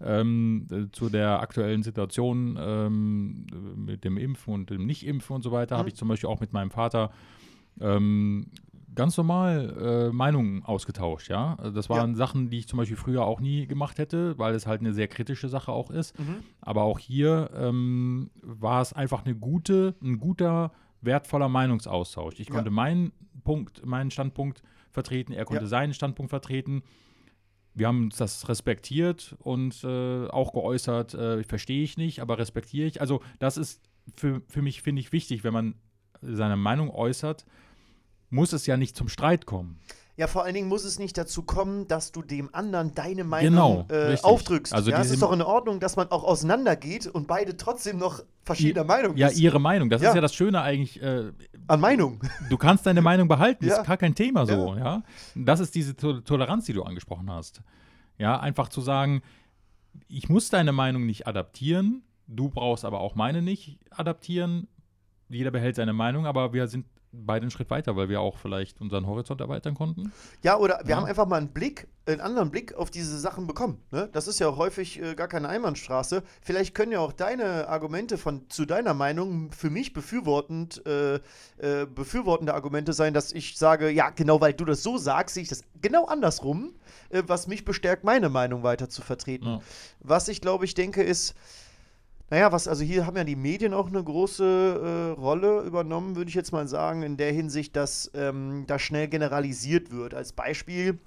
ähm, 0.00 0.66
äh, 0.70 0.90
zu 0.90 1.08
der 1.08 1.40
aktuellen 1.40 1.82
Situation 1.82 2.58
ähm, 2.60 3.46
äh, 3.52 3.56
mit 3.78 4.04
dem 4.04 4.18
Impfen 4.18 4.52
und 4.52 4.70
dem 4.70 4.84
Nicht-Impfen 4.86 5.36
und 5.36 5.42
so 5.42 5.52
weiter, 5.52 5.76
Mhm. 5.76 5.78
habe 5.78 5.88
ich 5.88 5.94
zum 5.94 6.08
Beispiel 6.08 6.28
auch 6.28 6.40
mit 6.40 6.52
meinem 6.52 6.70
Vater 6.70 7.10
ähm, 7.80 8.46
ganz 8.94 9.16
normal 9.16 10.08
äh, 10.10 10.12
Meinungen 10.12 10.62
ausgetauscht, 10.64 11.28
ja. 11.28 11.54
Also 11.58 11.72
das 11.72 11.88
waren 11.88 12.14
Sachen, 12.14 12.50
die 12.50 12.58
ich 12.58 12.68
zum 12.68 12.78
Beispiel 12.78 12.96
früher 12.96 13.24
auch 13.24 13.40
nie 13.40 13.66
gemacht 13.66 13.98
hätte, 13.98 14.38
weil 14.38 14.54
es 14.54 14.66
halt 14.66 14.80
eine 14.80 14.92
sehr 14.92 15.08
kritische 15.08 15.48
Sache 15.48 15.72
auch 15.72 15.90
ist. 15.90 16.18
Mhm. 16.18 16.36
Aber 16.60 16.82
auch 16.82 16.98
hier 16.98 17.50
ähm, 17.54 18.30
war 18.42 18.82
es 18.82 18.92
einfach 18.92 19.24
eine 19.24 19.34
gute, 19.34 19.94
ein 20.02 20.18
guter, 20.18 20.72
wertvoller 21.00 21.48
Meinungsaustausch. 21.48 22.40
Ich 22.40 22.48
Ja. 22.48 22.54
konnte 22.54 22.70
meinen 22.70 23.12
Punkt, 23.42 23.84
meinen 23.84 24.10
Standpunkt 24.10 24.62
vertreten, 24.90 25.32
er 25.32 25.44
konnte 25.44 25.64
Ja. 25.64 25.68
seinen 25.68 25.92
Standpunkt 25.92 26.30
vertreten. 26.30 26.82
Wir 27.74 27.88
haben 27.88 28.10
das 28.16 28.48
respektiert 28.48 29.34
und 29.40 29.82
äh, 29.82 30.28
auch 30.28 30.52
geäußert, 30.52 31.14
äh, 31.14 31.42
verstehe 31.42 31.82
ich 31.82 31.96
nicht, 31.96 32.20
aber 32.20 32.38
respektiere 32.38 32.86
ich. 32.86 33.00
Also 33.00 33.20
das 33.40 33.56
ist 33.56 33.82
für, 34.16 34.40
für 34.48 34.62
mich, 34.62 34.80
finde 34.82 35.00
ich, 35.00 35.10
wichtig, 35.12 35.42
wenn 35.42 35.52
man 35.52 35.74
seine 36.22 36.56
Meinung 36.56 36.90
äußert, 36.90 37.44
muss 38.34 38.52
es 38.52 38.66
ja 38.66 38.76
nicht 38.76 38.96
zum 38.96 39.08
Streit 39.08 39.46
kommen. 39.46 39.78
Ja, 40.16 40.28
vor 40.28 40.44
allen 40.44 40.54
Dingen 40.54 40.68
muss 40.68 40.84
es 40.84 41.00
nicht 41.00 41.18
dazu 41.18 41.42
kommen, 41.42 41.88
dass 41.88 42.12
du 42.12 42.22
dem 42.22 42.48
anderen 42.54 42.94
deine 42.94 43.24
Meinung 43.24 43.50
Genau, 43.50 43.86
äh, 43.90 44.16
aufdrückst. 44.22 44.72
Also 44.72 44.92
ja, 44.92 45.00
es 45.00 45.10
ist 45.10 45.22
doch 45.22 45.32
in 45.32 45.42
Ordnung, 45.42 45.80
dass 45.80 45.96
man 45.96 46.08
auch 46.12 46.22
auseinandergeht 46.22 47.08
und 47.08 47.26
beide 47.26 47.56
trotzdem 47.56 47.98
noch 47.98 48.22
verschiedener 48.44 48.84
Meinung 48.84 49.16
Ja, 49.16 49.26
ist. 49.26 49.38
ihre 49.40 49.58
Meinung. 49.60 49.90
Das 49.90 50.02
Ja. 50.02 50.10
ist 50.10 50.14
ja 50.14 50.20
das 50.20 50.32
Schöne 50.32 50.62
eigentlich. 50.62 51.02
Äh, 51.02 51.32
An 51.66 51.80
Meinung. 51.80 52.20
du 52.48 52.56
kannst 52.56 52.86
deine 52.86 53.02
Meinung 53.02 53.26
behalten, 53.26 53.66
Ja. 53.66 53.78
ist 53.80 53.86
gar 53.86 53.96
kein 53.96 54.14
Thema 54.14 54.46
so, 54.46 54.76
ja. 54.76 55.02
Das 55.34 55.58
ist 55.58 55.74
diese 55.74 55.96
To 55.96 56.20
Toleranz, 56.20 56.66
die 56.66 56.74
du 56.74 56.84
angesprochen 56.84 57.28
hast. 57.28 57.62
Ja, 58.16 58.38
einfach 58.38 58.68
zu 58.68 58.80
sagen, 58.82 59.20
ich 60.06 60.28
muss 60.28 60.48
deine 60.48 60.70
Meinung 60.70 61.06
nicht 61.06 61.26
adaptieren, 61.26 62.04
du 62.28 62.50
brauchst 62.50 62.84
aber 62.84 63.00
auch 63.00 63.16
meine 63.16 63.42
nicht 63.42 63.80
adaptieren. 63.90 64.68
Jeder 65.28 65.50
behält 65.50 65.74
seine 65.74 65.92
Meinung, 65.92 66.24
aber 66.26 66.52
wir 66.52 66.68
sind 66.68 66.86
beide 67.24 67.42
einen 67.44 67.50
Schritt 67.50 67.70
weiter, 67.70 67.96
weil 67.96 68.08
wir 68.08 68.20
auch 68.20 68.38
vielleicht 68.38 68.80
unseren 68.80 69.06
Horizont 69.06 69.40
erweitern 69.40 69.74
konnten. 69.74 70.12
Ja, 70.42 70.56
oder 70.58 70.80
wir 70.84 70.90
Ja. 70.90 70.96
haben 70.96 71.04
einfach 71.06 71.26
mal 71.26 71.36
einen 71.36 71.48
Blick, 71.48 71.86
einen 72.06 72.20
anderen 72.20 72.50
Blick 72.50 72.74
auf 72.74 72.90
diese 72.90 73.18
Sachen 73.18 73.46
bekommen. 73.46 73.78
Ne? 73.90 74.08
Das 74.12 74.28
ist 74.28 74.38
ja 74.40 74.48
auch 74.48 74.56
häufig 74.58 75.00
äh, 75.00 75.14
gar 75.14 75.28
keine 75.28 75.48
Einbahnstraße. 75.48 76.22
Vielleicht 76.42 76.74
können 76.74 76.92
ja 76.92 77.00
auch 77.00 77.12
deine 77.12 77.68
Argumente 77.68 78.18
von 78.18 78.48
zu 78.50 78.66
deiner 78.66 78.92
Meinung 78.94 79.50
für 79.52 79.70
mich 79.70 79.92
befürwortend, 79.92 80.84
äh, 80.86 81.14
äh, 81.58 81.86
befürwortende 81.86 82.52
Argumente 82.54 82.92
sein, 82.92 83.14
dass 83.14 83.32
ich 83.32 83.56
sage, 83.56 83.88
ja, 83.90 84.10
genau 84.10 84.40
weil 84.40 84.52
du 84.52 84.64
das 84.64 84.82
so 84.82 84.98
sagst, 84.98 85.34
sehe 85.34 85.42
ich 85.44 85.48
das 85.48 85.62
genau 85.80 86.04
andersrum, 86.06 86.74
äh, 87.10 87.22
was 87.26 87.46
mich 87.46 87.64
bestärkt, 87.64 88.04
meine 88.04 88.28
Meinung 88.28 88.62
weiter 88.62 88.88
zu 88.90 89.00
vertreten. 89.02 89.46
Ja. 89.46 89.60
Was 90.00 90.28
ich 90.28 90.40
glaube, 90.40 90.64
ich 90.66 90.74
denke, 90.74 91.02
ist, 91.02 91.34
naja, 92.34 92.50
was, 92.50 92.66
also 92.66 92.82
hier 92.82 93.06
haben 93.06 93.16
ja 93.16 93.22
die 93.22 93.36
Medien 93.36 93.72
auch 93.72 93.86
eine 93.86 94.02
große 94.02 95.14
äh, 95.14 95.20
Rolle 95.20 95.60
übernommen, 95.60 96.16
würde 96.16 96.28
ich 96.28 96.34
jetzt 96.34 96.50
mal 96.50 96.66
sagen, 96.66 97.04
in 97.04 97.16
der 97.16 97.30
Hinsicht, 97.30 97.76
dass 97.76 98.10
ähm, 98.12 98.64
da 98.66 98.80
schnell 98.80 99.06
generalisiert 99.06 99.92
wird. 99.92 100.14
Als 100.14 100.32
Beispiel, 100.32 100.98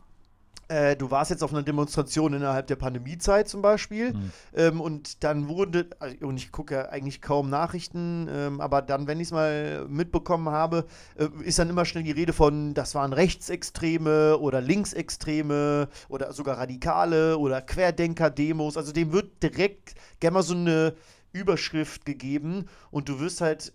äh, 0.70 0.96
du 0.96 1.12
warst 1.12 1.30
jetzt 1.32 1.44
auf 1.44 1.52
einer 1.52 1.64
Demonstration 1.64 2.34
innerhalb 2.34 2.68
der 2.68 2.78
Pandemiezeit 2.78 3.50
zum 3.50 3.62
Beispiel 3.62 4.14
Mhm. 4.14 4.32
ähm, 4.56 4.80
und 4.80 5.26
dann 5.26 5.50
wurde, 5.50 5.88
also, 6.00 6.16
und 6.22 6.38
ich 6.38 6.54
gucke 6.54 6.76
ja 6.76 6.82
eigentlich 6.90 7.22
kaum 7.22 7.50
Nachrichten, 7.50 8.30
ähm, 8.32 8.62
aber 8.62 8.82
dann, 8.82 9.08
wenn 9.08 9.20
ich 9.20 9.28
es 9.28 9.32
mal 9.34 9.86
mitbekommen 9.90 10.48
habe, 10.48 10.86
äh, 11.18 11.28
ist 11.44 11.60
dann 11.60 11.70
immer 11.70 11.84
schnell 11.84 12.06
die 12.06 12.12
Rede 12.12 12.32
von, 12.32 12.74
das 12.74 12.96
waren 12.96 13.12
Rechtsextreme 13.12 14.38
oder 14.38 14.62
Linksextreme 14.62 15.90
oder 16.08 16.32
sogar 16.32 16.58
Radikale 16.58 17.38
oder 17.38 17.62
Querdenker-Demos. 17.62 18.78
Also 18.78 18.94
dem 18.94 19.12
wird 19.12 19.44
direkt 19.44 19.96
gerne 20.22 20.36
mal 20.36 20.44
so 20.44 20.54
eine 20.54 20.94
Überschrift 21.38 22.06
gegeben 22.06 22.66
und 22.92 23.10
du 23.10 23.20
wirst 23.20 23.42
halt 23.42 23.74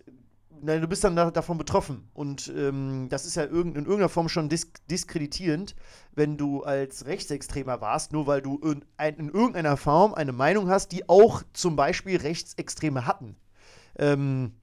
Nein, 0.65 0.79
du 0.79 0.87
bist 0.87 1.03
dann 1.03 1.17
da, 1.17 1.29
davon 1.29 1.57
betroffen. 1.57 2.07
Und 2.13 2.51
ähm, 2.55 3.07
das 3.09 3.25
ist 3.25 3.35
ja 3.35 3.43
irgend, 3.43 3.75
in 3.75 3.83
irgendeiner 3.83 4.07
Form 4.07 4.29
schon 4.29 4.47
disk 4.47 4.79
diskreditierend, 4.89 5.75
wenn 6.13 6.37
du 6.37 6.63
als 6.63 7.05
Rechtsextremer 7.05 7.81
warst, 7.81 8.13
nur 8.13 8.27
weil 8.27 8.41
du 8.41 8.57
in, 8.59 8.85
ein, 8.95 9.15
in 9.17 9.29
irgendeiner 9.29 9.75
Form 9.75 10.13
eine 10.13 10.31
Meinung 10.31 10.69
hast, 10.69 10.93
die 10.93 11.09
auch 11.09 11.43
zum 11.51 11.75
Beispiel 11.75 12.15
Rechtsextreme 12.17 13.05
hatten. 13.05 13.35
Ähm, 13.99 14.53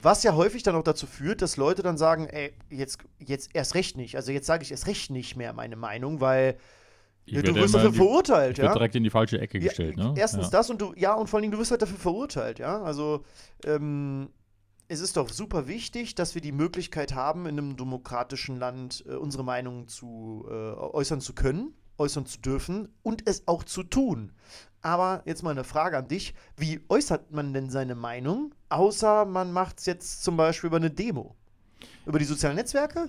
Was 0.00 0.22
ja 0.22 0.34
häufig 0.34 0.62
dann 0.62 0.76
auch 0.76 0.82
dazu 0.82 1.06
führt, 1.06 1.42
dass 1.42 1.58
Leute 1.58 1.82
dann 1.82 1.98
sagen, 1.98 2.26
ey, 2.26 2.54
jetzt, 2.70 3.00
jetzt 3.18 3.50
erst 3.52 3.74
recht 3.74 3.98
nicht. 3.98 4.16
Also 4.16 4.32
jetzt 4.32 4.46
sage 4.46 4.62
ich 4.62 4.70
erst 4.70 4.86
recht 4.86 5.10
nicht 5.10 5.36
mehr 5.36 5.52
meine 5.52 5.76
Meinung, 5.76 6.20
weil 6.20 6.56
ja, 7.26 7.42
du 7.42 7.54
wirst 7.54 7.74
dafür 7.74 7.90
die- 7.90 7.96
verurteilt, 7.96 8.58
ja. 8.58 8.72
direkt 8.72 8.94
in 8.94 9.04
die 9.04 9.10
falsche 9.10 9.40
Ecke 9.40 9.58
gestellt, 9.58 9.96
ja, 9.98 10.12
ne? 10.12 10.14
Erstens 10.16 10.44
ja. 10.44 10.50
das 10.50 10.70
und 10.70 10.80
du, 10.80 10.94
ja, 10.96 11.14
und 11.14 11.28
vor 11.28 11.40
allem, 11.40 11.50
du 11.50 11.58
wirst 11.58 11.70
halt 11.70 11.82
dafür 11.82 11.98
verurteilt, 11.98 12.58
ja. 12.58 12.82
Also, 12.82 13.24
ähm, 13.64 14.28
es 14.88 15.00
ist 15.00 15.16
doch 15.16 15.30
super 15.30 15.66
wichtig, 15.66 16.14
dass 16.14 16.34
wir 16.34 16.42
die 16.42 16.52
Möglichkeit 16.52 17.14
haben, 17.14 17.46
in 17.46 17.58
einem 17.58 17.76
demokratischen 17.76 18.56
Land 18.56 19.04
äh, 19.08 19.14
unsere 19.14 19.44
Meinung 19.44 19.88
zu 19.88 20.46
äh, 20.48 20.52
äußern 20.52 21.20
zu 21.20 21.34
können, 21.34 21.74
äußern 21.98 22.26
zu 22.26 22.38
dürfen 22.38 22.88
und 23.02 23.28
es 23.28 23.48
auch 23.48 23.64
zu 23.64 23.82
tun. 23.82 24.32
Aber 24.82 25.22
jetzt 25.24 25.42
mal 25.42 25.50
eine 25.50 25.64
Frage 25.64 25.98
an 25.98 26.06
dich: 26.06 26.34
Wie 26.56 26.80
äußert 26.88 27.32
man 27.32 27.52
denn 27.52 27.70
seine 27.70 27.96
Meinung, 27.96 28.54
außer 28.68 29.24
man 29.24 29.52
macht 29.52 29.80
es 29.80 29.86
jetzt 29.86 30.22
zum 30.22 30.36
Beispiel 30.36 30.68
über 30.68 30.76
eine 30.76 30.90
Demo? 30.90 31.34
Über 32.06 32.20
die 32.20 32.24
sozialen 32.24 32.56
Netzwerke? 32.56 33.08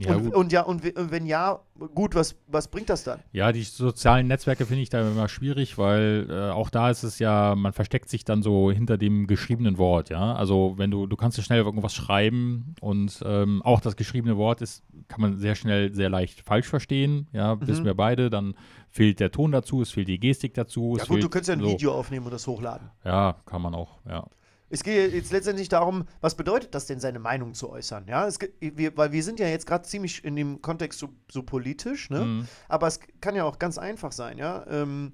Ja, 0.00 0.16
und, 0.16 0.34
und 0.34 0.52
ja, 0.52 0.62
und 0.62 0.82
we- 0.82 0.92
und 0.92 1.10
wenn 1.10 1.26
ja, 1.26 1.60
gut, 1.94 2.14
was, 2.14 2.34
was 2.46 2.68
bringt 2.68 2.88
das 2.88 3.04
dann? 3.04 3.20
Ja, 3.32 3.52
die 3.52 3.62
sozialen 3.62 4.28
Netzwerke 4.28 4.64
finde 4.64 4.82
ich 4.82 4.88
da 4.88 5.00
immer 5.06 5.28
schwierig, 5.28 5.76
weil 5.76 6.26
äh, 6.30 6.50
auch 6.50 6.70
da 6.70 6.88
ist 6.90 7.02
es 7.02 7.18
ja, 7.18 7.54
man 7.54 7.72
versteckt 7.74 8.08
sich 8.08 8.24
dann 8.24 8.42
so 8.42 8.70
hinter 8.72 8.96
dem 8.96 9.26
geschriebenen 9.26 9.76
Wort, 9.76 10.08
ja. 10.08 10.34
Also 10.34 10.74
wenn 10.78 10.90
du, 10.90 11.06
du 11.06 11.16
kannst 11.16 11.36
ja 11.36 11.44
schnell 11.44 11.62
irgendwas 11.62 11.94
schreiben 11.94 12.74
und 12.80 13.22
ähm, 13.26 13.60
auch 13.62 13.80
das 13.80 13.94
geschriebene 13.96 14.36
Wort 14.38 14.62
ist, 14.62 14.82
kann 15.08 15.20
man 15.20 15.36
sehr 15.38 15.54
schnell, 15.54 15.94
sehr 15.94 16.08
leicht 16.08 16.40
falsch 16.40 16.66
verstehen, 16.68 17.28
ja, 17.32 17.56
Mhm. 17.56 17.66
wissen 17.66 17.84
wir 17.84 17.94
beide, 17.94 18.30
dann 18.30 18.54
fehlt 18.88 19.20
der 19.20 19.30
Ton 19.30 19.52
dazu, 19.52 19.82
es 19.82 19.90
fehlt 19.90 20.08
die 20.08 20.18
Gestik 20.18 20.54
dazu. 20.54 20.96
Ja, 20.98 21.04
gut, 21.04 21.22
du 21.22 21.28
könntest 21.28 21.48
ja 21.48 21.54
ein 21.54 21.60
so. 21.60 21.68
Video 21.68 21.92
aufnehmen 21.92 22.24
und 22.24 22.32
das 22.32 22.46
hochladen. 22.46 22.88
Ja, 23.04 23.36
kann 23.44 23.60
man 23.62 23.74
auch, 23.74 23.98
ja. 24.08 24.26
Es 24.72 24.84
geht 24.84 25.12
jetzt 25.12 25.32
letztendlich 25.32 25.68
darum, 25.68 26.04
was 26.20 26.36
bedeutet 26.36 26.74
das 26.74 26.86
denn, 26.86 27.00
seine 27.00 27.18
Meinung 27.18 27.54
zu 27.54 27.68
äußern? 27.70 28.06
Ja, 28.06 28.26
es, 28.26 28.38
wir, 28.60 28.96
weil 28.96 29.10
wir 29.10 29.22
sind 29.24 29.40
ja 29.40 29.48
jetzt 29.48 29.66
gerade 29.66 29.82
ziemlich 29.82 30.24
in 30.24 30.36
dem 30.36 30.62
Kontext 30.62 31.00
so, 31.00 31.08
so 31.30 31.42
politisch, 31.42 32.08
ne? 32.08 32.20
Mhm. 32.20 32.48
Aber 32.68 32.86
es 32.86 33.00
kann 33.20 33.34
ja 33.34 33.44
auch 33.44 33.58
ganz 33.58 33.78
einfach 33.78 34.12
sein, 34.12 34.38
ja. 34.38 34.64
Ähm, 34.68 35.12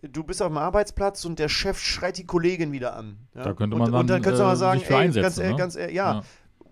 du 0.00 0.24
bist 0.24 0.42
auf 0.42 0.48
dem 0.48 0.56
Arbeitsplatz 0.56 1.24
und 1.24 1.38
der 1.38 1.48
Chef 1.48 1.78
schreit 1.78 2.16
die 2.16 2.24
Kollegin 2.26 2.72
wieder 2.72 2.96
an. 2.96 3.18
Ja? 3.34 3.42
Da 3.42 3.52
könnte 3.52 3.76
und, 3.76 3.82
man 3.82 3.88
und 3.88 3.92
dann 3.92 4.06
dann, 4.06 4.22
könntest 4.22 4.40
du 4.40 4.44
äh, 4.44 4.48
mal 4.48 4.56
sagen, 4.56 4.82
ey, 4.86 4.94
einsetzen, 4.94 5.22
ganz, 5.22 5.36
ne? 5.38 5.56
ganz, 5.56 5.74
ja. 5.74 5.88
Ja. 5.88 6.22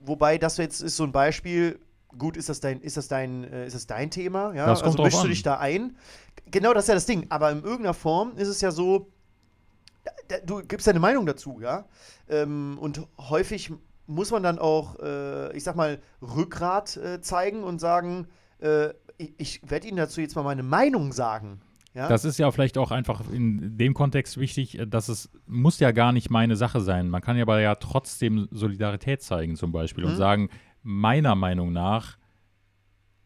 Wobei 0.01 0.39
das 0.39 0.57
jetzt 0.57 0.81
ist 0.81 0.97
so 0.97 1.05
ein 1.05 1.13
Beispiel. 1.13 1.79
Gut, 2.19 2.37
ist 2.37 2.51
das 2.51 2.61
dein, 2.61 2.81
ist 2.81 2.99
das 2.99 3.09
dein, 3.09 3.45
äh, 3.45 3.67
ist 3.67 3.75
das 3.75 3.87
dein 3.87 4.11
Thema? 4.11 4.55
Ja, 4.55 4.67
Das 4.67 4.83
also 4.83 5.03
mischst 5.03 5.23
du 5.23 5.29
dich 5.29 5.43
da 5.43 5.59
ein? 5.59 5.97
Genau, 6.51 6.75
das 6.75 6.85
ist 6.85 6.89
ja 6.89 6.95
das 6.95 7.07
Ding. 7.07 7.27
Aber 7.31 7.51
in 7.51 7.63
irgendeiner 7.63 7.95
Form 7.95 8.37
ist 8.37 8.49
es 8.49 8.61
ja 8.61 8.71
so, 8.71 9.12
du 10.47 10.63
gibst 10.63 10.87
deine 10.87 11.01
Meinung 11.01 11.27
dazu, 11.27 11.61
ja. 11.61 11.87
Ähm, 12.29 12.79
und 12.81 13.07
häufig 13.19 13.73
muss 14.07 14.31
man 14.31 14.43
dann 14.43 14.59
auch, 14.59 14.99
äh, 15.01 15.57
ich 15.57 15.65
sag 15.65 15.77
mal, 15.77 16.01
Rückgrat 16.21 16.97
äh, 16.97 17.21
zeigen 17.21 17.63
und 17.63 17.81
sagen, 17.81 18.27
äh, 18.61 18.91
ich, 19.19 19.35
ich 19.39 19.71
werde 19.71 19.87
Ihnen 19.89 19.97
dazu 19.97 20.21
jetzt 20.21 20.35
mal 20.37 20.43
meine 20.43 20.63
Meinung 20.63 21.13
sagen. 21.13 21.61
Ja? 21.95 22.09
Das 22.09 22.25
ist 22.25 22.39
ja 22.39 22.51
vielleicht 22.51 22.79
auch 22.79 22.91
einfach 22.91 23.23
in 23.31 23.77
dem 23.77 23.95
Kontext 23.95 24.39
wichtig, 24.39 24.79
äh, 24.79 24.87
dass 24.87 25.09
es 25.09 25.31
muss 25.47 25.79
ja 25.79 25.93
gar 25.93 26.13
nicht 26.13 26.31
meine 26.31 26.57
Sache 26.57 26.81
sein. 26.81 27.09
Man 27.09 27.21
kann 27.23 27.37
ja 27.37 27.43
aber 27.43 27.61
ja 27.61 27.75
trotzdem 27.75 28.49
Solidarität 28.51 29.23
zeigen 29.23 29.57
zum 29.57 29.73
Beispiel 29.73 30.05
Mhm. 30.05 30.11
und 30.11 30.17
sagen, 30.17 30.49
meiner 30.83 31.35
Meinung 31.35 31.73
nach 31.73 32.17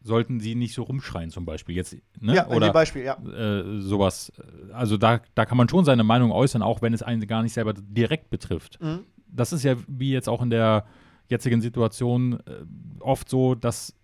sollten 0.07 0.41
sie 0.41 0.55
nicht 0.55 0.73
so 0.75 0.83
rumschreien 0.85 1.31
zum 1.31 1.45
Beispiel. 1.45 1.75
Jetzt, 1.75 1.97
ne? 2.21 2.35
ja, 2.35 2.47
Oder 2.49 2.73
Beispiel, 2.73 3.03
ja. 3.03 3.17
äh, 3.25 3.81
sowas. 3.81 4.33
Also 4.73 4.97
da, 4.97 5.21
da 5.35 5.45
kann 5.45 5.59
man 5.59 5.69
schon 5.69 5.85
seine 5.85 6.05
Meinung 6.05 6.31
äußern, 6.33 6.63
auch 6.63 6.81
wenn 6.83 6.95
es 6.95 7.03
einen 7.03 7.27
gar 7.27 7.43
nicht 7.43 7.53
selber 7.53 7.75
direkt 7.75 8.31
betrifft. 8.31 8.79
Mhm. 8.81 9.01
Das 9.29 9.53
ist 9.53 9.63
ja 9.65 9.77
wie 9.89 10.13
jetzt 10.13 10.29
auch 10.29 10.41
in 10.43 10.51
der 10.51 10.87
jetzigen 11.29 11.61
Situation 11.61 12.35
äh, 12.47 12.65
oft 13.01 13.29
so, 13.29 13.55
dass 13.55 13.95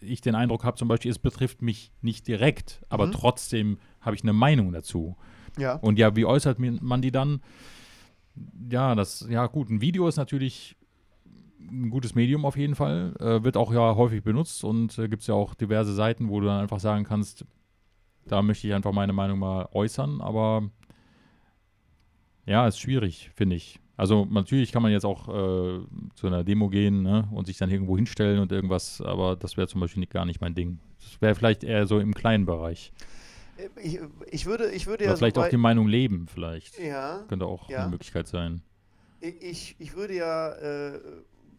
ich 0.00 0.22
den 0.22 0.34
Eindruck 0.34 0.64
habe, 0.64 0.78
zum 0.78 0.88
Beispiel, 0.88 1.10
es 1.10 1.18
betrifft 1.18 1.60
mich 1.60 1.92
nicht 2.00 2.26
direkt, 2.26 2.80
aber 2.88 3.06
Mhm. 3.06 3.12
trotzdem 3.12 3.78
habe 4.00 4.16
ich 4.16 4.22
eine 4.22 4.32
Meinung 4.32 4.72
dazu. 4.72 5.16
Ja. 5.58 5.74
Und 5.74 5.98
ja, 5.98 6.16
wie 6.16 6.24
äußert 6.24 6.58
man 6.58 7.02
die 7.02 7.10
dann? 7.12 7.42
Ja, 8.70 8.94
das, 8.94 9.26
ja 9.28 9.46
gut, 9.46 9.68
ein 9.68 9.80
Video 9.82 10.08
ist 10.08 10.16
natürlich 10.16 10.76
ein 11.70 11.90
gutes 11.90 12.14
Medium 12.14 12.44
auf 12.44 12.56
jeden 12.56 12.74
Fall. 12.74 13.14
Äh, 13.20 13.44
wird 13.44 13.56
auch 13.56 13.72
ja 13.72 13.94
häufig 13.96 14.22
benutzt 14.22 14.64
und 14.64 14.98
äh, 14.98 15.08
gibt 15.08 15.22
es 15.22 15.26
ja 15.28 15.34
auch 15.34 15.54
diverse 15.54 15.94
Seiten, 15.94 16.28
wo 16.28 16.40
du 16.40 16.46
dann 16.46 16.60
einfach 16.60 16.80
sagen 16.80 17.04
kannst, 17.04 17.44
da 18.26 18.42
möchte 18.42 18.66
ich 18.66 18.74
einfach 18.74 18.92
meine 18.92 19.12
Meinung 19.12 19.38
mal 19.38 19.68
äußern, 19.72 20.20
aber 20.20 20.70
ja, 22.46 22.66
ist 22.66 22.78
schwierig, 22.78 23.30
finde 23.34 23.56
ich. 23.56 23.80
Also 23.96 24.24
natürlich 24.24 24.72
kann 24.72 24.82
man 24.82 24.92
jetzt 24.92 25.04
auch 25.04 25.28
äh, 25.28 25.80
zu 26.14 26.26
einer 26.26 26.42
Demo 26.42 26.68
gehen 26.70 27.02
ne, 27.02 27.28
und 27.32 27.46
sich 27.46 27.58
dann 27.58 27.70
irgendwo 27.70 27.96
hinstellen 27.96 28.40
und 28.40 28.50
irgendwas, 28.50 29.00
aber 29.02 29.36
das 29.36 29.56
wäre 29.56 29.68
zum 29.68 29.80
Beispiel 29.82 30.00
nicht, 30.00 30.12
gar 30.12 30.24
nicht 30.24 30.40
mein 30.40 30.54
Ding. 30.54 30.78
Das 31.00 31.20
wäre 31.20 31.34
vielleicht 31.34 31.64
eher 31.64 31.86
so 31.86 31.98
im 32.00 32.14
kleinen 32.14 32.46
Bereich. 32.46 32.92
Äh, 33.58 33.68
Ich, 33.82 34.00
ich 34.30 34.46
würde, 34.46 34.70
ich 34.70 34.86
würde 34.86 35.04
Oder 35.04 35.12
ja 35.12 35.16
vielleicht 35.16 35.36
so 35.36 35.42
auch 35.42 35.48
die 35.48 35.58
Meinung 35.58 35.86
leben, 35.86 36.28
vielleicht. 36.32 36.78
Ja. 36.78 37.24
Könnte 37.28 37.44
auch 37.44 37.68
Ja. 37.68 37.80
eine 37.82 37.90
Möglichkeit 37.90 38.26
sein. 38.26 38.62
Ich, 39.20 39.76
ich 39.78 39.94
würde 39.94 40.14
ja, 40.16 40.48
äh, 40.52 40.98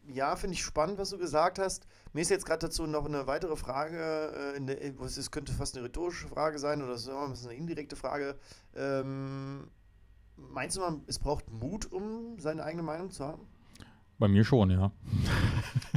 ja, 0.08 0.36
finde 0.36 0.56
ich 0.56 0.64
spannend, 0.64 0.98
was 0.98 1.10
du 1.10 1.18
gesagt 1.18 1.60
hast. 1.60 1.88
Mir 2.14 2.22
ist 2.22 2.30
jetzt 2.30 2.46
gerade 2.46 2.68
dazu 2.68 2.86
noch 2.88 3.06
eine 3.06 3.28
weitere 3.28 3.56
Frage, 3.56 4.54
äh, 4.56 4.62
der, 4.62 5.00
was 5.00 5.18
es 5.18 5.32
könnte 5.32 5.54
fast 5.54 5.76
eine 5.76 5.86
rhetorische 5.86 6.28
Frage 6.28 6.60
sein 6.60 6.82
oder 6.82 6.98
so, 6.98 7.12
das 7.28 7.42
ist 7.42 7.48
eine 7.48 7.56
indirekte 7.56 7.96
Frage. 7.96 8.36
Ähm, 8.76 9.68
meinst 10.36 10.78
du 10.78 10.82
mal, 10.82 11.00
es 11.08 11.20
braucht 11.20 11.50
Mut, 11.52 11.92
um 11.92 12.40
seine 12.40 12.64
eigene 12.64 12.84
Meinung 12.84 13.12
zu 13.12 13.26
haben? 13.26 13.48
Bei 14.18 14.28
mir 14.28 14.44
schon, 14.44 14.70
ja. 14.70 14.92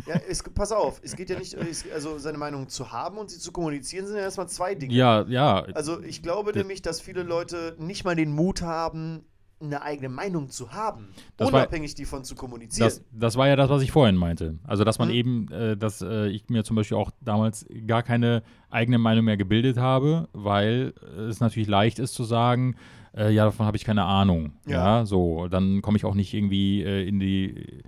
Ja, 0.07 0.17
es, 0.29 0.43
pass 0.43 0.71
auf, 0.71 1.01
es 1.03 1.17
geht 1.17 1.31
ja 1.31 1.39
nicht, 1.39 1.55
es, 1.55 1.91
also 1.91 2.19
seine 2.19 2.37
Meinung 2.37 2.69
zu 2.69 2.93
haben 2.93 3.17
und 3.17 3.31
sie 3.31 3.39
zu 3.39 3.53
kommunizieren, 3.53 4.07
sind 4.07 4.17
ja 4.17 4.23
erstmal 4.23 4.49
zwei 4.51 4.75
Dinge. 4.75 4.93
Ja, 4.93 5.23
ja. 5.23 5.63
Also 5.73 6.03
ich 6.03 6.23
glaube 6.23 6.53
nämlich, 6.53 6.83
dass 6.83 7.01
viele 7.01 7.23
Leute 7.23 7.75
nicht 7.79 8.05
mal 8.05 8.15
den 8.15 8.31
Mut 8.35 8.61
haben, 8.61 9.25
eine 9.67 9.83
eigene 9.83 10.09
Meinung 10.09 10.49
zu 10.51 10.73
haben, 10.73 11.09
Das 11.37 11.53
war- 11.53 11.61
unabhängig 11.61 11.95
davon 11.95 12.25
zu 12.25 12.35
kommunizieren. 12.35 12.87
Das, 12.89 13.05
das 13.13 13.37
war 13.37 13.49
ja 13.49 13.57
das, 13.57 13.69
was 13.71 13.83
ich 13.83 13.91
vorhin 13.93 14.17
meinte. 14.17 14.59
Also, 14.65 14.85
dass 14.85 14.99
man 14.99 15.09
Mhm. 15.09 15.15
eben, 15.15 15.49
äh, 15.53 15.77
dass 15.77 16.01
äh, 16.03 16.29
ich 16.29 16.49
mir 16.49 16.65
zum 16.65 16.77
Beispiel 16.77 16.97
auch 16.97 17.11
damals 17.21 17.67
gar 17.87 18.03
keine 18.03 18.43
eigene 18.71 18.99
Meinung 18.99 19.25
mehr 19.25 19.37
gebildet 19.37 19.77
habe, 19.79 20.29
weil 20.33 20.93
es 21.29 21.41
natürlich 21.41 21.69
leicht 21.69 21.99
ist 21.99 22.15
zu 22.15 22.25
sagen, 22.25 22.77
äh, 23.17 23.31
ja, 23.33 23.45
davon 23.45 23.65
habe 23.67 23.77
ich 23.77 23.85
keine 23.85 24.05
Ahnung. 24.05 24.53
Ja. 24.67 25.01
Ja, 25.01 25.07
so. 25.07 25.47
Dann 25.49 25.83
komme 25.83 25.97
ich 25.97 26.05
auch 26.05 26.15
nicht 26.15 26.35
irgendwie 26.35 26.83
äh, 26.83 27.07
in 27.07 27.21
die 27.21 27.83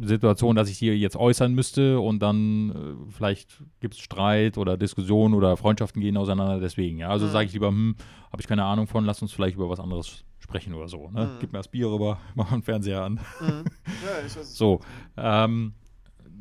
Situation, 0.00 0.56
dass 0.56 0.68
ich 0.70 0.78
die 0.78 0.86
jetzt 0.86 1.16
äußern 1.16 1.54
müsste 1.54 2.00
und 2.00 2.20
dann 2.20 2.70
äh, 2.70 3.10
vielleicht 3.12 3.62
gibt 3.80 3.94
es 3.94 4.00
Streit 4.00 4.56
oder 4.58 4.76
Diskussion 4.76 5.34
oder 5.34 5.56
Freundschaften 5.56 6.00
gehen 6.00 6.16
auseinander 6.16 6.60
deswegen. 6.60 6.98
Ja, 6.98 7.08
also 7.10 7.26
Mhm. 7.26 7.30
sage 7.30 7.46
ich 7.46 7.52
lieber, 7.52 7.68
hm, 7.68 7.96
habe 8.30 8.40
ich 8.40 8.48
keine 8.48 8.64
Ahnung 8.64 8.86
von, 8.86 9.04
lass 9.04 9.20
uns 9.22 9.32
vielleicht 9.32 9.56
über 9.56 9.68
was 9.68 9.80
anderes 9.80 10.24
sprechen 10.42 10.74
oder 10.74 10.88
so. 10.88 11.08
Ne? 11.10 11.26
Mhm. 11.26 11.38
Gib 11.40 11.52
mir 11.52 11.58
das 11.60 11.68
Bier 11.68 11.88
rüber, 11.90 12.18
mach 12.34 12.50
mal 12.50 12.56
den 12.58 12.62
Fernseher 12.62 13.02
an. 13.02 13.20
Mhm. 13.40 13.64
Ja. 14.04 14.28
So, 14.42 14.80
ähm, 15.16 15.74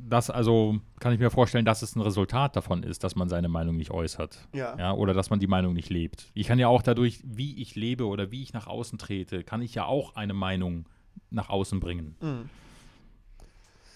das 0.09 0.29
also 0.29 0.79
kann 0.99 1.13
ich 1.13 1.19
mir 1.19 1.29
vorstellen, 1.29 1.63
dass 1.63 1.81
es 1.83 1.95
ein 1.95 2.01
Resultat 2.01 2.55
davon 2.55 2.83
ist, 2.83 3.03
dass 3.03 3.15
man 3.15 3.29
seine 3.29 3.47
Meinung 3.49 3.77
nicht 3.77 3.91
äußert. 3.91 4.47
Ja. 4.53 4.75
Ja, 4.77 4.93
oder 4.93 5.13
dass 5.13 5.29
man 5.29 5.39
die 5.39 5.47
Meinung 5.47 5.73
nicht 5.73 5.89
lebt. 5.89 6.31
Ich 6.33 6.47
kann 6.47 6.57
ja 6.59 6.67
auch 6.67 6.81
dadurch, 6.81 7.21
wie 7.23 7.61
ich 7.61 7.75
lebe 7.75 8.05
oder 8.07 8.31
wie 8.31 8.41
ich 8.41 8.51
nach 8.53 8.67
außen 8.67 8.97
trete, 8.97 9.43
kann 9.43 9.61
ich 9.61 9.75
ja 9.75 9.85
auch 9.85 10.15
eine 10.15 10.33
Meinung 10.33 10.85
nach 11.29 11.49
außen 11.49 11.79
bringen, 11.79 12.15
Mhm. 12.19 12.49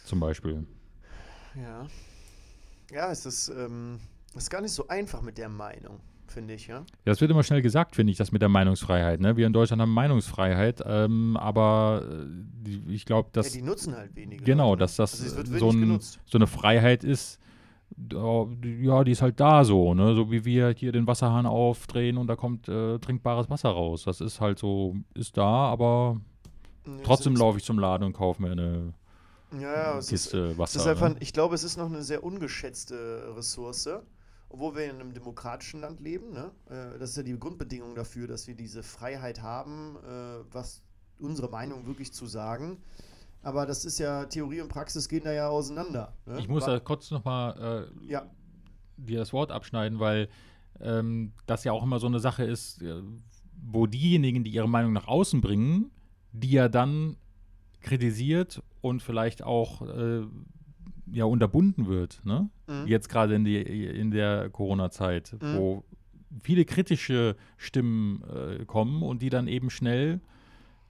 zum 0.06 0.20
Beispiel. 0.20 0.66
Ja. 1.56 1.88
Ja, 2.92 3.12
es 3.12 3.26
ist, 3.26 3.50
ähm, 3.50 4.00
es 4.36 4.44
ist 4.44 4.50
gar 4.50 4.62
nicht 4.62 4.72
so 4.74 4.88
einfach 4.88 5.22
mit 5.22 5.38
der 5.38 5.50
Meinung, 5.50 6.00
finde 6.28 6.54
ich, 6.54 6.68
ja. 6.68 6.78
Ja, 6.80 6.84
das 7.06 7.22
wird 7.22 7.32
immer 7.32 7.44
schnell 7.44 7.62
gesagt, 7.62 7.96
finde 7.96 8.12
ich, 8.12 8.18
das 8.18 8.32
mit 8.32 8.42
der 8.42 8.50
Meinungsfreiheit. 8.50 9.20
Ne? 9.20 9.38
Wir 9.38 9.48
in 9.48 9.54
Deutschland 9.54 9.82
haben 9.82 9.94
Meinungsfreiheit, 9.94 10.82
ähm, 10.86 11.38
aber 11.38 12.04
äh, 12.66 12.92
ich 12.92 13.06
glaube, 13.06 13.30
ja. 13.30 13.42
dass 13.42 13.52
Die 13.52 13.62
nutzen 13.62 13.96
halt 13.96 14.16
wenige. 14.16 14.44
genau, 14.44 14.72
ne? 14.72 14.78
dass 14.78 14.96
das 14.96 15.22
also 15.22 15.42
es 15.42 15.60
so, 15.60 15.70
ein, 15.72 16.00
so 16.26 16.38
eine 16.38 16.48
Freiheit 16.48 17.04
ist. 17.04 17.40
da- 17.96 18.48
Ja, 18.82 19.04
die 19.04 19.12
ist 19.12 19.22
halt 19.22 19.40
da 19.40 19.64
so, 19.64 19.94
ne? 19.94 20.16
So 20.16 20.32
wie 20.32 20.44
wir 20.46 20.70
hier 20.76 20.92
den 20.92 21.08
Wasserhahn 21.08 21.46
aufdrehen 21.46 22.18
und 22.18 22.28
da 22.28 22.36
kommt 22.36 22.68
äh, 22.68 22.98
trinkbares 23.00 23.50
Wasser 23.50 23.70
raus. 23.70 24.04
Das 24.06 24.22
ist 24.22 24.42
halt 24.42 24.60
so, 24.60 24.96
ist 25.14 25.38
da, 25.38 25.46
aber 25.46 26.20
Nee, 26.86 27.02
trotzdem 27.04 27.34
es 27.34 27.40
ist- 27.40 27.44
laufe 27.44 27.58
ich 27.60 27.64
zum 27.64 27.80
Laden 27.80 28.04
und 28.04 28.14
kaufe 28.14 28.42
mir 28.42 28.52
eine 28.52 28.94
Ja, 29.54 29.60
ja, 29.62 29.98
es 29.98 30.06
ist, 30.06 30.10
Kiste 30.32 30.48
es 30.52 30.58
Wasser. 30.58 30.80
ist 30.80 30.88
einfach, 30.88 31.10
ne? 31.10 31.16
ich 31.20 31.32
glaube, 31.34 31.56
es 31.56 31.64
ist 31.64 31.78
noch 31.78 31.86
eine 31.88 32.02
sehr 32.02 32.24
ungeschätzte 32.24 33.34
Ressource, 33.38 33.90
obwohl 34.56 34.76
wir 34.76 34.86
in 34.86 35.02
einem 35.02 35.14
demokratischen 35.14 35.82
Land 35.82 36.00
leben. 36.00 36.32
Ne? 36.32 36.52
Äh, 36.70 36.98
Das 36.98 37.10
ist 37.12 37.18
ja 37.18 37.24
die 37.24 37.38
Grundbedingung 37.38 37.94
dafür, 37.94 38.26
dass 38.28 38.48
wir 38.48 38.56
diese 38.56 38.84
Freiheit 38.84 39.42
haben, 39.42 39.98
äh, 39.98 40.44
was 40.52 40.82
unsere 41.20 41.50
Meinung 41.50 41.86
wirklich 41.86 42.14
zu 42.14 42.26
sagen. 42.26 42.78
Aber 43.42 43.66
das 43.66 43.84
ist 43.86 44.00
ja, 44.00 44.26
Theorie 44.26 44.62
und 44.62 44.70
Praxis 44.70 45.10
gehen 45.10 45.24
da 45.26 45.34
ja 45.34 45.50
auseinander. 45.50 46.14
Ne? 46.26 46.40
Ich 46.40 46.48
muss 46.48 46.66
da 46.66 46.80
kurz 46.80 47.12
nochmal 47.12 47.90
äh, 48.02 48.12
Ja. 48.12 48.26
dir 48.98 49.20
das 49.20 49.34
Wort 49.34 49.52
abschneiden, 49.52 50.00
weil 50.00 50.30
ähm, 50.80 51.34
das 51.46 51.64
ja 51.66 51.74
auch 51.74 51.84
immer 51.84 52.00
so 52.00 52.08
eine 52.08 52.20
Sache 52.20 52.44
ist, 52.46 52.82
äh, 52.82 53.02
wo 53.62 53.88
diejenigen, 53.88 54.44
die 54.46 54.52
ihre 54.52 54.70
Meinung 54.70 54.94
nach 54.94 55.08
außen 55.08 55.42
bringen, 55.42 55.92
die 56.32 56.52
ja 56.52 56.70
dann 56.70 57.18
kritisiert 57.82 58.64
und 58.82 59.04
vielleicht 59.04 59.44
auch 59.44 59.82
äh, 59.82 60.24
ja 61.12 61.26
unterbunden 61.26 61.88
wird, 61.88 62.22
ne? 62.26 62.50
Mhm. 62.68 62.88
Jetzt 62.88 63.10
gerade 63.10 63.36
in, 63.36 63.44
die- 63.46 63.62
in 63.62 64.12
der 64.12 64.50
Corona-Zeit, 64.50 65.36
Mhm. 65.42 65.58
wo 65.58 65.84
viele 66.42 66.66
kritische 66.66 67.36
Stimmen 67.58 68.24
äh, 68.24 68.66
kommen 68.66 69.04
und 69.04 69.22
die 69.22 69.30
dann 69.30 69.48
eben 69.48 69.70
schnell 69.70 70.20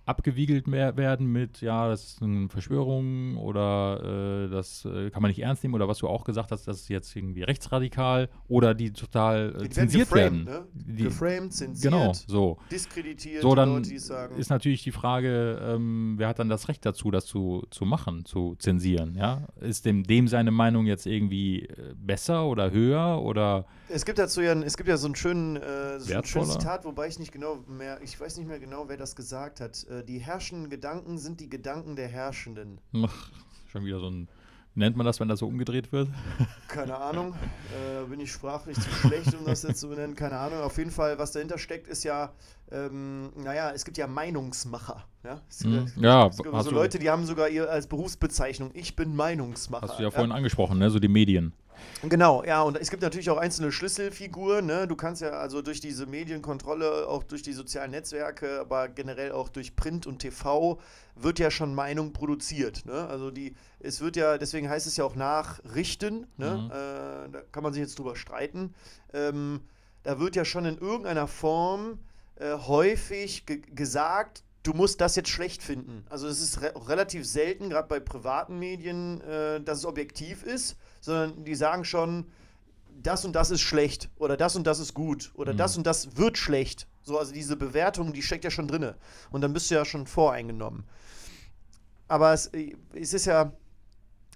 abgewiegelt 0.06 0.68
mehr 0.68 0.98
werden 0.98 1.28
mit, 1.32 1.62
ja, 1.62 1.88
das 1.90 2.04
ist 2.06 2.22
eine 2.22 2.48
Verschwörung 2.50 3.38
oder 3.38 4.46
äh, 4.46 4.50
das 4.50 4.86
äh, 4.86 5.10
kann 5.10 5.22
man 5.22 5.30
nicht 5.30 5.42
ernst 5.42 5.64
nehmen 5.64 5.74
oder 5.74 5.88
was 5.88 5.98
du 5.98 6.08
auch 6.08 6.24
gesagt 6.24 6.52
hast, 6.52 6.68
das 6.68 6.82
ist 6.82 6.90
jetzt 6.90 7.16
irgendwie 7.16 7.44
rechtsradikal 7.44 8.30
oder 8.48 8.74
die 8.76 8.92
total 8.92 9.50
äh, 9.50 9.52
Die 9.52 9.60
werden 9.60 9.72
zensiert 9.72 10.10
geframed, 10.10 10.46
ne? 10.46 10.66
Die, 10.74 11.04
Geframed, 11.04 11.54
zensiert, 11.54 11.94
genau, 11.94 12.14
so. 12.28 12.58
diskreditiert, 12.72 13.42
So, 13.42 13.50
die 13.52 13.56
dann 13.56 13.70
Leute, 13.76 14.00
sagen. 14.00 14.36
ist 14.38 14.50
natürlich 14.50 14.84
die 14.84 14.92
Frage, 14.92 15.60
ähm, 15.64 16.16
wer 16.18 16.28
hat 16.28 16.40
dann 16.40 16.50
das 16.50 16.68
Recht 16.68 16.86
dazu, 16.86 17.10
das 17.10 17.26
zu, 17.26 17.66
zu 17.72 17.86
machen, 17.86 18.26
zu 18.26 18.56
zensieren, 18.60 19.16
ja? 19.16 19.48
Ist 19.60 19.86
dem, 19.86 20.04
dem 20.04 20.28
seine 20.28 20.52
Meinung 20.52 20.86
jetzt 20.86 21.08
irgendwie 21.08 21.64
äh, 21.64 21.94
besser 21.96 22.46
oder 22.46 22.72
höher 22.72 23.22
oder 23.22 23.66
Es 23.90 24.06
gibt 24.06 24.20
dazu 24.20 24.42
ja, 24.42 24.54
es 24.54 24.78
gibt 24.78 24.88
ja 24.90 24.98
so 24.98 25.08
einen 25.08 25.16
schönen, 25.16 25.56
äh, 25.58 26.00
so 26.00 26.14
ein 26.14 26.24
schönes. 26.24 26.52
Zitat, 26.52 26.86
wobei 26.86 27.08
ich 27.08 27.18
nicht 27.18 27.32
genau 27.32 27.58
mehr, 27.68 28.00
ich 28.04 28.20
weiß 28.20 28.38
nicht 28.38 28.48
mehr 28.48 28.60
genau, 28.60 28.88
wer 28.88 28.98
das 28.98 29.16
gesagt 29.16 29.60
hat. 29.62 29.86
Äh, 29.96 30.04
die 30.04 30.20
herrschenden 30.20 30.70
Gedanken 30.70 31.18
sind 31.18 31.40
die 31.40 31.50
Gedanken 31.50 31.96
der 31.96 32.08
Herrschenden. 32.08 32.80
ach, 33.04 33.32
schon 33.68 33.86
wieder 33.86 34.00
so 34.00 34.10
ein, 34.10 34.28
nennt 34.74 34.96
man 34.98 35.06
das, 35.06 35.20
wenn 35.20 35.28
das 35.28 35.40
so 35.40 35.48
umgedreht 35.48 35.92
wird? 35.92 36.10
Keine 36.68 36.98
Ahnung, 36.98 37.34
äh, 37.34 38.06
bin 38.06 38.20
ich 38.20 38.32
sprachlich 38.32 38.80
zu 38.80 38.90
schlecht, 38.90 39.34
um 39.34 39.46
das 39.46 39.64
jetzt 39.64 39.80
zu 39.80 39.90
benennen, 39.90 40.16
keine 40.16 40.38
Ahnung. 40.38 40.60
Auf 40.60 40.78
jeden 40.78 40.92
Fall, 40.92 41.18
was 41.18 41.32
dahinter 41.32 41.58
steckt, 41.58 41.88
ist 41.88 42.04
ja, 42.04 42.34
ähm, 42.72 43.32
naja, 43.36 43.72
es 43.72 43.86
gibt 43.86 43.98
ja 43.98 44.08
Meinungsmacher. 44.08 45.06
Ja, 45.24 45.42
es, 45.50 45.64
Hm, 45.64 45.92
ja, 45.98 46.28
es 46.28 46.38
gibt 46.38 46.64
so 46.64 46.72
Leute, 46.72 47.00
die 47.00 47.10
haben 47.10 47.26
sogar 47.26 47.50
ihr 47.50 47.70
als 47.70 47.88
Berufsbezeichnung, 47.88 48.72
ich 48.74 48.96
bin 48.96 49.16
Meinungsmacher. 49.16 49.88
Hast 49.88 50.00
du 50.00 50.04
ja 50.04 50.12
vorhin 50.12 50.32
angesprochen, 50.32 50.78
ne? 50.78 50.90
So 50.90 51.00
die 51.00 51.08
Medien. 51.08 51.54
Genau, 52.04 52.44
ja, 52.44 52.62
und 52.62 52.78
es 52.78 52.90
gibt 52.90 53.02
natürlich 53.02 53.30
auch 53.30 53.38
einzelne 53.38 53.72
Schlüsselfiguren. 53.72 54.66
Ne? 54.66 54.88
Du 54.88 54.96
kannst 54.96 55.22
ja 55.22 55.32
also 55.32 55.62
durch 55.62 55.80
diese 55.80 56.06
Medienkontrolle, 56.06 57.08
auch 57.08 57.24
durch 57.24 57.42
die 57.42 57.54
sozialen 57.54 57.92
Netzwerke, 57.92 58.60
aber 58.60 58.90
generell 58.90 59.32
auch 59.32 59.50
durch 59.50 59.76
Print 59.76 60.08
und 60.08 60.20
TV 60.20 60.80
wird 61.16 61.40
ja 61.40 61.52
schon 61.52 61.74
Meinung 61.74 62.14
produziert. 62.14 62.86
Ne? 62.86 63.08
Also 63.08 63.32
die, 63.32 63.56
es 63.80 64.02
wird 64.02 64.16
ja, 64.16 64.38
deswegen 64.38 64.70
heißt 64.70 64.88
es 64.88 64.98
ja 64.98 65.06
auch 65.06 65.16
nachrichten. 65.16 66.28
Ne? 66.38 66.58
Mhm. 66.58 66.72
Äh, 66.72 67.32
da 67.32 67.42
kann 67.52 67.64
man 67.64 67.74
sich 67.74 67.82
jetzt 67.82 67.98
drüber 67.98 68.16
streiten. 68.16 68.74
Ähm, 69.14 69.62
da 70.04 70.20
wird 70.20 70.36
ja 70.36 70.46
schon 70.46 70.66
in 70.66 70.78
irgendeiner 70.78 71.28
Form 71.28 72.00
äh, 72.36 72.54
häufig 72.54 73.46
ge 73.46 73.62
gesagt, 73.74 74.44
du 74.66 74.74
musst 74.74 75.00
das 75.00 75.16
jetzt 75.16 75.30
schlecht 75.30 75.62
finden. 75.62 76.06
Also 76.10 76.28
es 76.28 76.42
ist 76.42 76.62
re 76.62 76.74
relativ 76.88 77.26
selten, 77.26 77.70
gerade 77.70 77.88
bei 77.88 78.00
privaten 78.00 78.58
Medien, 78.60 79.22
äh, 79.22 79.62
dass 79.62 79.80
es 79.80 79.86
objektiv 79.86 80.44
ist, 80.44 80.76
sondern 81.02 81.46
die 81.46 81.56
sagen 81.56 81.86
schon, 81.86 82.26
das 83.02 83.26
und 83.26 83.34
das 83.34 83.52
ist 83.52 83.62
schlecht 83.62 84.10
oder 84.18 84.38
das 84.38 84.56
und 84.56 84.66
das 84.66 84.80
ist 84.80 84.94
gut 84.94 85.32
oder 85.36 85.54
Mhm. 85.54 85.58
das 85.58 85.78
und 85.78 85.86
das 85.86 86.18
wird 86.18 86.38
schlecht. 86.38 86.88
So, 87.04 87.20
also 87.20 87.34
diese 87.34 87.56
Bewertung, 87.56 88.14
die 88.14 88.24
steckt 88.24 88.44
ja 88.44 88.50
schon 88.50 88.68
drinne. 88.68 88.96
Und 89.30 89.42
dann 89.42 89.54
bist 89.54 89.70
du 89.70 89.76
ja 89.76 89.86
schon 89.86 90.08
voreingenommen. 90.08 90.86
Aber 92.08 92.34
es, 92.34 92.50
es 92.94 93.14
ist 93.14 93.26
ja, 93.26 93.52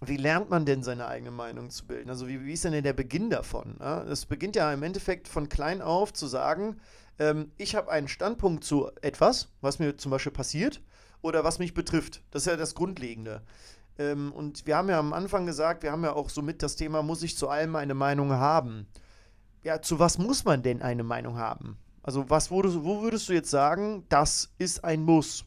wie 0.06 0.18
lernt 0.18 0.50
man 0.50 0.66
denn 0.66 0.84
seine 0.84 1.08
eigene 1.08 1.32
Meinung 1.32 1.72
zu 1.72 1.88
bilden? 1.88 2.10
Also 2.10 2.28
wie, 2.28 2.46
wie 2.46 2.54
ist 2.54 2.64
denn 2.66 2.84
der 2.84 2.94
Beginn 2.94 3.30
davon? 3.30 3.76
Ja? 3.80 4.04
Es 4.04 4.26
beginnt 4.26 4.56
ja 4.56 4.72
im 4.72 4.84
Endeffekt 4.84 5.28
von 5.28 5.50
klein 5.50 5.82
auf 5.82 6.14
zu 6.14 6.28
sagen, 6.28 6.80
ähm, 7.20 7.52
ich 7.58 7.76
habe 7.76 7.92
einen 7.92 8.08
Standpunkt 8.08 8.64
zu 8.64 8.90
etwas, 9.02 9.50
was 9.62 9.80
mir 9.80 9.98
zum 9.98 10.12
Beispiel 10.12 10.32
passiert 10.32 10.82
oder 11.22 11.44
was 11.44 11.60
mich 11.60 11.74
betrifft. 11.74 12.24
Das 12.32 12.44
ist 12.44 12.48
ja 12.48 12.56
das 12.56 12.76
Grundlegende. 12.76 13.44
Ähm, 13.98 14.32
und 14.32 14.66
wir 14.66 14.78
haben 14.78 14.90
ja 14.90 14.98
am 14.98 15.14
Anfang 15.14 15.46
gesagt, 15.46 15.84
wir 15.84 15.92
haben 15.92 16.04
ja 16.04 16.14
auch 16.14 16.30
somit 16.30 16.64
das 16.64 16.78
Thema, 16.78 17.04
muss 17.04 17.22
ich 17.22 17.38
zu 17.38 17.50
allem 17.50 17.76
eine 17.76 17.94
Meinung 17.94 18.32
haben? 18.32 18.88
Ja, 19.64 19.82
zu 19.82 20.00
was 20.00 20.18
muss 20.18 20.46
man 20.46 20.64
denn 20.64 20.82
eine 20.82 21.04
Meinung 21.04 21.38
haben? 21.38 21.78
Also 22.02 22.30
was 22.30 22.50
würdest, 22.50 22.84
wo 22.84 23.02
würdest 23.02 23.28
du 23.28 23.34
jetzt 23.34 23.52
sagen, 23.52 24.06
das 24.08 24.54
ist 24.58 24.84
ein 24.86 25.04
Muss? 25.04 25.46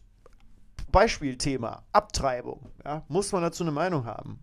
Beispielthema, 0.93 1.83
Abtreibung. 1.92 2.70
Ja? 2.85 3.03
Muss 3.09 3.33
man 3.33 3.40
dazu 3.40 3.64
eine 3.64 3.73
Meinung 3.73 4.05
haben? 4.05 4.38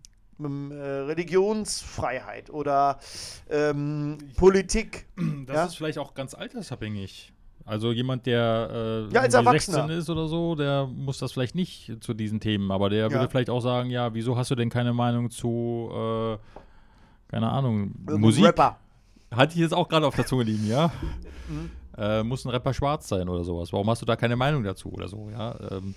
Äh, 0.70 0.74
Religionsfreiheit 0.74 2.50
oder 2.50 2.98
ähm, 3.48 4.18
Politik. 4.36 5.06
Das 5.46 5.56
Ja? 5.56 5.64
ist 5.66 5.76
vielleicht 5.76 5.98
auch 5.98 6.14
ganz 6.14 6.34
altersabhängig. 6.34 7.32
Also 7.66 7.92
jemand, 7.92 8.26
der 8.26 8.68
äh, 9.10 9.14
Ja, 9.14 9.20
als 9.22 9.34
irgendwie 9.34 9.48
Erwachsener. 9.48 9.76
16 9.86 9.98
ist 9.98 10.10
oder 10.10 10.28
so, 10.28 10.54
der 10.54 10.86
muss 10.86 11.18
das 11.18 11.32
vielleicht 11.32 11.54
nicht 11.54 11.92
zu 12.00 12.14
diesen 12.14 12.40
Themen, 12.40 12.70
aber 12.70 12.88
der 12.88 13.06
Ja. 13.06 13.10
würde 13.10 13.28
vielleicht 13.28 13.50
auch 13.50 13.60
sagen, 13.60 13.90
ja, 13.90 14.12
wieso 14.14 14.36
hast 14.36 14.50
du 14.50 14.54
denn 14.54 14.70
keine 14.70 14.92
Meinung 14.92 15.30
zu, 15.30 15.88
äh, 15.92 16.38
keine 17.28 17.50
Ahnung, 17.50 17.92
Irgendein 17.98 18.20
Musik? 18.20 18.44
Rapper. 18.46 18.78
Hatte 19.30 19.54
ich 19.54 19.60
jetzt 19.60 19.74
auch 19.74 19.88
gerade 19.88 20.06
auf 20.06 20.14
der 20.16 20.26
Zunge 20.26 20.44
liegen, 20.44 20.66
ja? 20.66 20.90
Mhm. 21.48 21.70
Äh, 21.98 22.22
muss 22.22 22.44
ein 22.44 22.50
Rapper 22.50 22.72
schwarz 22.72 23.08
sein 23.08 23.28
oder 23.28 23.42
sowas? 23.44 23.72
Warum 23.72 23.90
hast 23.90 24.00
du 24.02 24.06
da 24.06 24.14
keine 24.16 24.36
Meinung 24.36 24.62
dazu 24.62 24.90
oder 24.92 25.08
so, 25.08 25.28
ja? 25.30 25.54
Ähm, 25.70 25.94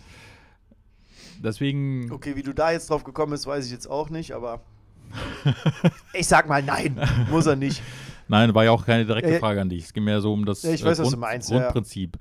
deswegen, 1.42 2.12
Okay, 2.12 2.36
wie 2.36 2.44
du 2.44 2.54
da 2.54 2.72
jetzt 2.72 2.90
drauf 2.90 3.04
gekommen 3.04 3.32
bist, 3.32 3.48
weiß 3.48 3.66
ich 3.66 3.72
jetzt 3.72 3.88
auch 3.88 4.10
nicht, 4.10 4.32
aber 4.34 4.62
ich 6.14 6.28
sag 6.28 6.48
mal 6.48 6.64
nein, 6.64 7.00
muss 7.30 7.46
er 7.46 7.56
nicht. 7.56 7.82
nein, 8.28 8.54
war 8.56 8.64
ja 8.64 8.72
auch 8.72 8.86
keine 8.86 9.06
direkte. 9.06 9.40
Frage 9.40 9.62
an 9.62 9.70
dich. 9.70 9.86
Es 9.86 9.94
ging 9.94 10.04
mehr 10.04 10.22
so 10.22 10.34
um 10.34 10.46
das 10.46 10.64
ich 10.64 10.82
äh, 10.82 10.86
weiß, 10.86 11.00
was 11.00 11.12
du 11.12 11.18
meinst. 11.18 11.50
Grundprinzip. 11.50 12.18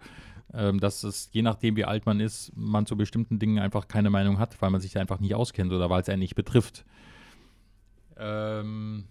Ähm, 0.54 0.80
dass 0.80 1.02
es, 1.02 1.30
je 1.32 1.40
nachdem, 1.40 1.76
wie 1.76 1.86
alt 1.86 2.04
man 2.04 2.20
ist, 2.20 2.52
man 2.54 2.84
zu 2.84 2.94
bestimmten 2.94 3.38
Dingen 3.38 3.58
einfach 3.58 3.88
keine 3.88 4.10
Meinung 4.10 4.38
hat, 4.38 4.60
weil 4.60 4.68
man 4.68 4.82
sich 4.82 4.92
da 4.92 5.00
einfach 5.00 5.18
nicht 5.18 5.34
auskennt 5.34 5.72
oder 5.72 5.88
weil 5.88 6.02
es 6.02 6.10
einen 6.10 6.18
nicht 6.18 6.34
betrifft. 6.34 6.84
Ähm, 8.18 9.04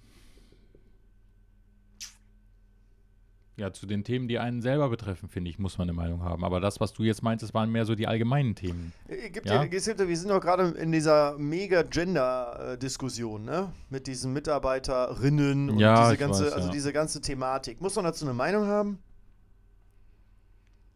ja, 3.62 3.72
zu 3.72 3.86
den 3.86 4.04
Themen, 4.04 4.28
die 4.28 4.40
einen 4.40 4.64
selber 4.64 4.90
betreffen, 4.90 5.30
finde 5.30 5.52
ich, 5.52 5.60
muss 5.60 5.78
man 5.78 5.88
eine 5.88 5.96
Meinung 5.96 6.24
haben. 6.24 6.44
Aber 6.44 6.60
das, 6.60 6.80
was 6.80 6.94
du 6.94 7.04
jetzt 7.04 7.22
meintest, 7.22 7.54
waren 7.54 7.72
mehr 7.72 7.86
so 7.86 7.94
die 7.94 8.08
allgemeinen 8.08 8.56
Themen. 8.56 8.92
Äh, 9.08 9.30
Gibt 9.30 9.46
Ja? 9.46 9.62
ja? 9.62 9.66
gibt, 9.66 10.00
wir 10.00 10.18
sind 10.18 10.32
doch 10.32 10.42
gerade 10.42 10.70
in 10.70 10.92
dieser 10.92 11.38
Mega-Gender-Diskussion, 11.38 13.46
ne? 13.46 13.72
Mit 13.92 14.08
diesen 14.08 14.34
Mitarbeiterinnen 14.34 15.70
und 15.70 15.78
Ja, 15.78 16.06
diese 16.06 16.18
ganze, 16.18 16.48
weiß, 16.48 16.54
also 16.54 16.72
diese 16.72 16.92
ganze 16.92 17.22
Thematik. 17.22 17.82
Muss 17.82 17.96
man 17.96 18.06
dazu 18.06 18.26
eine 18.26 18.34
Meinung 18.34 18.66
haben? 18.66 18.98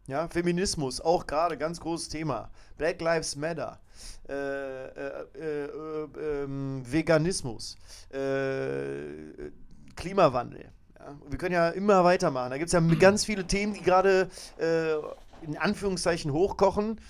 Ja, 0.08 0.26
Feminismus, 0.28 1.00
auch 1.00 1.24
gerade 1.24 1.56
ganz 1.56 1.78
großes 1.78 2.08
Thema. 2.08 2.50
Black 2.76 3.00
Lives 3.00 3.36
Matter. 3.36 3.78
Äh, 4.28 4.32
äh, 4.32 4.88
äh, 5.38 5.66
äh, 5.66 6.08
ähm, 6.42 6.82
Veganismus. 6.84 7.76
Äh, 8.10 9.52
Klimawandel. 9.94 10.72
Wir 11.28 11.38
können 11.38 11.54
ja 11.54 11.68
immer 11.70 12.04
weitermachen. 12.04 12.50
Da 12.50 12.58
gibt 12.58 12.68
es 12.68 12.72
ja 12.72 12.80
ganz 12.80 13.24
viele 13.24 13.46
Themen, 13.46 13.74
die 13.74 13.82
gerade 13.82 14.28
äh, 14.58 14.94
in 15.46 15.56
Anführungszeichen 15.56 16.32
hochkochen, 16.32 17.00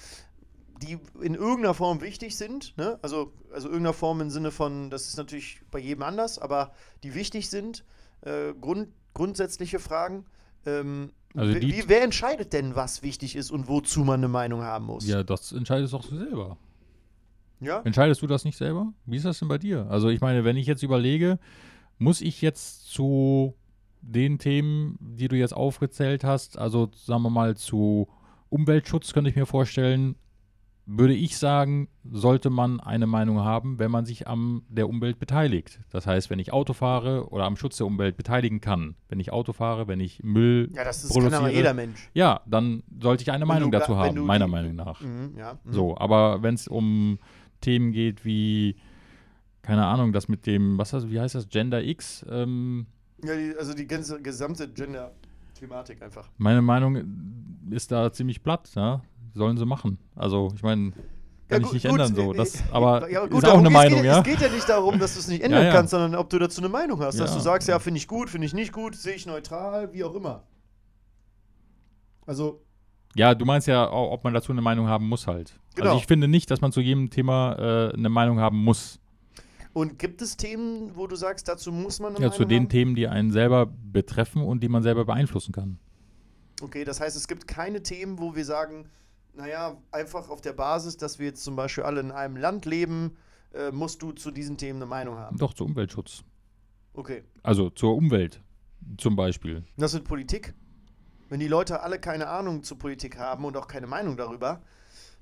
die 0.82 0.98
in 1.22 1.34
irgendeiner 1.34 1.74
Form 1.74 2.00
wichtig 2.00 2.36
sind. 2.36 2.76
Ne? 2.76 2.98
Also, 3.02 3.32
also 3.52 3.68
irgendeiner 3.68 3.94
Form 3.94 4.20
im 4.20 4.30
Sinne 4.30 4.50
von, 4.50 4.90
das 4.90 5.06
ist 5.08 5.16
natürlich 5.16 5.60
bei 5.70 5.78
jedem 5.78 6.02
anders, 6.02 6.38
aber 6.38 6.72
die 7.02 7.14
wichtig 7.14 7.48
sind. 7.48 7.84
Äh, 8.22 8.52
Grund, 8.60 8.88
grundsätzliche 9.14 9.78
Fragen. 9.78 10.26
Ähm, 10.66 11.12
Also 11.34 11.54
wie, 11.54 11.84
wer 11.86 12.02
entscheidet 12.02 12.52
denn, 12.52 12.76
was 12.76 13.02
wichtig 13.02 13.36
ist 13.36 13.50
und 13.50 13.68
wozu 13.68 14.00
man 14.04 14.20
eine 14.20 14.28
Meinung 14.28 14.62
haben 14.62 14.86
muss? 14.86 15.06
Ja, 15.06 15.22
das 15.22 15.52
entscheidest 15.52 15.92
doch 15.92 16.04
du 16.04 16.16
selber. 16.16 16.58
Ja? 17.60 17.80
Entscheidest 17.84 18.20
du 18.20 18.26
das 18.26 18.44
nicht 18.44 18.58
selber? 18.58 18.92
Wie 19.06 19.16
ist 19.16 19.24
das 19.24 19.38
denn 19.38 19.48
bei 19.48 19.58
dir? 19.58 19.86
Also 19.88 20.08
ich 20.08 20.20
meine, 20.20 20.44
wenn 20.44 20.56
ich 20.56 20.66
jetzt 20.66 20.82
überlege, 20.82 21.38
muss 21.98 22.20
ich 22.20 22.42
jetzt 22.42 22.90
zu 22.90 23.54
den 24.08 24.38
Themen, 24.38 24.96
die 25.00 25.28
du 25.28 25.36
jetzt 25.36 25.54
aufgezählt 25.54 26.24
hast, 26.24 26.58
also 26.58 26.88
sagen 26.94 27.22
wir 27.22 27.30
mal 27.30 27.56
zu 27.56 28.08
Umweltschutz, 28.48 29.12
könnte 29.12 29.30
ich 29.30 29.36
mir 29.36 29.46
vorstellen, 29.46 30.14
würde 30.88 31.14
ich 31.14 31.36
sagen, 31.36 31.88
sollte 32.08 32.48
man 32.48 32.78
eine 32.78 33.08
Meinung 33.08 33.40
haben, 33.40 33.80
wenn 33.80 33.90
man 33.90 34.06
sich 34.06 34.28
an 34.28 34.62
der 34.68 34.88
Umwelt 34.88 35.18
beteiligt. 35.18 35.80
Das 35.90 36.06
heißt, 36.06 36.30
wenn 36.30 36.38
ich 36.38 36.52
Auto 36.52 36.74
fahre 36.74 37.28
oder 37.30 37.44
am 37.44 37.56
Schutz 37.56 37.76
der 37.78 37.86
Umwelt 37.88 38.16
beteiligen 38.16 38.60
kann, 38.60 38.94
wenn 39.08 39.18
ich 39.18 39.32
Auto 39.32 39.52
fahre, 39.52 39.88
wenn 39.88 39.98
ich 39.98 40.22
Müll 40.22 40.70
Ja, 40.72 40.84
das, 40.84 41.02
das 41.02 41.10
kann 41.12 41.22
aber 41.24 41.30
produziere, 41.38 41.56
jeder 41.56 41.74
Mensch. 41.74 42.08
ja, 42.14 42.40
dann 42.46 42.84
sollte 43.00 43.22
ich 43.24 43.32
eine 43.32 43.40
Wenn 43.42 43.48
Meinung 43.48 43.72
du 43.72 43.78
dazu 43.80 43.96
haben, 43.96 44.20
meiner 44.20 44.44
die- 44.44 44.50
Meinung 44.52 44.76
nach. 44.76 45.00
Mhm, 45.00 45.34
ja. 45.36 45.58
mhm. 45.64 45.72
So, 45.72 45.98
aber 45.98 46.44
wenn 46.44 46.54
es 46.54 46.68
um 46.68 47.18
Themen 47.60 47.90
geht 47.90 48.24
wie, 48.24 48.76
keine 49.62 49.86
Ahnung, 49.86 50.12
das 50.12 50.28
mit 50.28 50.46
dem, 50.46 50.78
was 50.78 50.92
heißt, 50.92 51.10
wie 51.10 51.18
heißt 51.18 51.34
das, 51.34 51.48
Gender 51.48 51.82
X, 51.82 52.24
ähm, 52.30 52.86
Ja, 53.24 53.34
die, 53.36 53.54
also 53.58 53.72
die 53.74 53.86
ganze 53.86 54.20
gesamte 54.20 54.68
Gender-Thematik 54.68 56.02
einfach. 56.02 56.28
meine 56.38 56.62
Meinung 56.62 57.02
ist 57.70 57.90
da 57.92 58.12
ziemlich 58.12 58.42
platt, 58.42 58.70
ja. 58.74 59.02
Sollen 59.34 59.56
sie 59.58 59.66
machen. 59.66 59.98
Also, 60.14 60.50
ich 60.54 60.62
meine, 60.62 60.92
kann 61.48 61.60
ich 61.60 61.64
gut- 61.64 61.72
nicht 61.74 61.82
gut, 61.88 61.92
ändern 62.00 62.14
so. 62.14 62.32
Das, 62.32 62.62
aber 62.72 63.10
ja, 63.10 63.26
gut, 63.26 63.42
ist 63.42 63.48
auch 63.48 63.58
eine 63.58 63.68
Meinung, 63.70 63.98
es 64.00 64.04
ja. 64.06 64.22
geht 64.22 64.40
ja 64.40 64.48
nicht 64.48 64.68
darum, 64.68 64.98
dass 64.98 65.14
du 65.14 65.20
es 65.20 65.28
nicht 65.28 65.42
ändern 65.44 65.60
Ja, 65.62 65.66
ja. 65.68 65.72
kannst, 65.72 65.90
sondern 65.90 66.14
ob 66.14 66.30
du 66.30 66.38
dazu 66.38 66.60
eine 66.60 66.68
Meinung 66.70 67.00
hast. 67.00 67.18
Dass 67.20 67.30
Ja. 67.30 67.36
du 67.36 67.42
sagst, 67.42 67.68
ja, 67.68 67.78
finde 67.78 67.98
ich 67.98 68.08
gut, 68.08 68.30
finde 68.30 68.46
ich 68.46 68.54
nicht 68.54 68.72
gut, 68.72 68.94
sehe 68.96 69.14
ich 69.14 69.26
neutral, 69.26 69.92
wie 69.92 70.04
auch 70.04 70.14
immer. 70.14 70.42
Also, 72.26 72.62
Ja, 73.14 73.34
du 73.34 73.44
meinst 73.44 73.66
ja, 73.66 73.90
ob 73.90 74.24
man 74.24 74.34
dazu 74.34 74.52
eine 74.52 74.60
Meinung 74.62 74.88
haben 74.88 75.08
muss 75.08 75.26
halt. 75.26 75.58
Genau. 75.74 75.88
Also 75.90 75.98
ich 76.00 76.06
finde 76.06 76.28
nicht, 76.28 76.50
dass 76.50 76.60
man 76.60 76.72
zu 76.72 76.80
jedem 76.80 77.10
Thema 77.10 77.54
äh, 77.90 77.94
eine 77.94 78.08
Meinung 78.08 78.40
haben 78.40 78.62
muss. 78.62 78.98
Und 79.76 79.98
gibt 79.98 80.22
es 80.22 80.38
Themen, 80.38 80.96
wo 80.96 81.06
du 81.06 81.16
sagst, 81.16 81.48
dazu 81.48 81.70
muss 81.70 82.00
man 82.00 82.12
eine 82.16 82.24
Ja, 82.24 82.28
Meinung 82.30 82.36
zu 82.38 82.46
den 82.46 82.62
haben? 82.62 82.68
Themen, 82.70 82.94
die 82.94 83.08
einen 83.08 83.30
selber 83.30 83.66
betreffen 83.66 84.40
und 84.40 84.62
die 84.62 84.70
man 84.70 84.82
selber 84.82 85.04
beeinflussen 85.04 85.52
kann. 85.52 85.78
Okay, 86.62 86.84
das 86.84 86.98
heißt, 86.98 87.14
es 87.14 87.28
gibt 87.28 87.46
keine 87.46 87.82
Themen, 87.82 88.18
wo 88.18 88.34
wir 88.34 88.46
sagen, 88.46 88.88
naja, 89.34 89.76
einfach 89.92 90.30
auf 90.30 90.40
der 90.40 90.54
Basis, 90.54 90.96
dass 90.96 91.18
wir 91.18 91.26
jetzt 91.26 91.44
zum 91.44 91.56
Beispiel 91.56 91.84
alle 91.84 92.00
in 92.00 92.10
einem 92.10 92.38
Land 92.38 92.64
leben, 92.64 93.18
äh, 93.52 93.70
musst 93.70 94.00
du 94.00 94.12
zu 94.12 94.30
diesen 94.30 94.56
Themen 94.56 94.78
eine 94.78 94.86
Meinung 94.88 95.18
haben. 95.18 95.36
Doch, 95.36 95.52
zu 95.52 95.66
Umweltschutz. 95.66 96.24
Okay. 96.94 97.24
Also 97.42 97.68
zur 97.68 97.96
Umwelt 97.96 98.40
zum 98.96 99.14
Beispiel. 99.14 99.62
Das 99.76 99.92
mit 99.92 100.04
Politik. 100.04 100.54
Wenn 101.28 101.38
die 101.38 101.48
Leute 101.48 101.82
alle 101.82 101.98
keine 102.00 102.28
Ahnung 102.28 102.62
zur 102.62 102.78
Politik 102.78 103.18
haben 103.18 103.44
und 103.44 103.58
auch 103.58 103.68
keine 103.68 103.86
Meinung 103.86 104.16
darüber, 104.16 104.62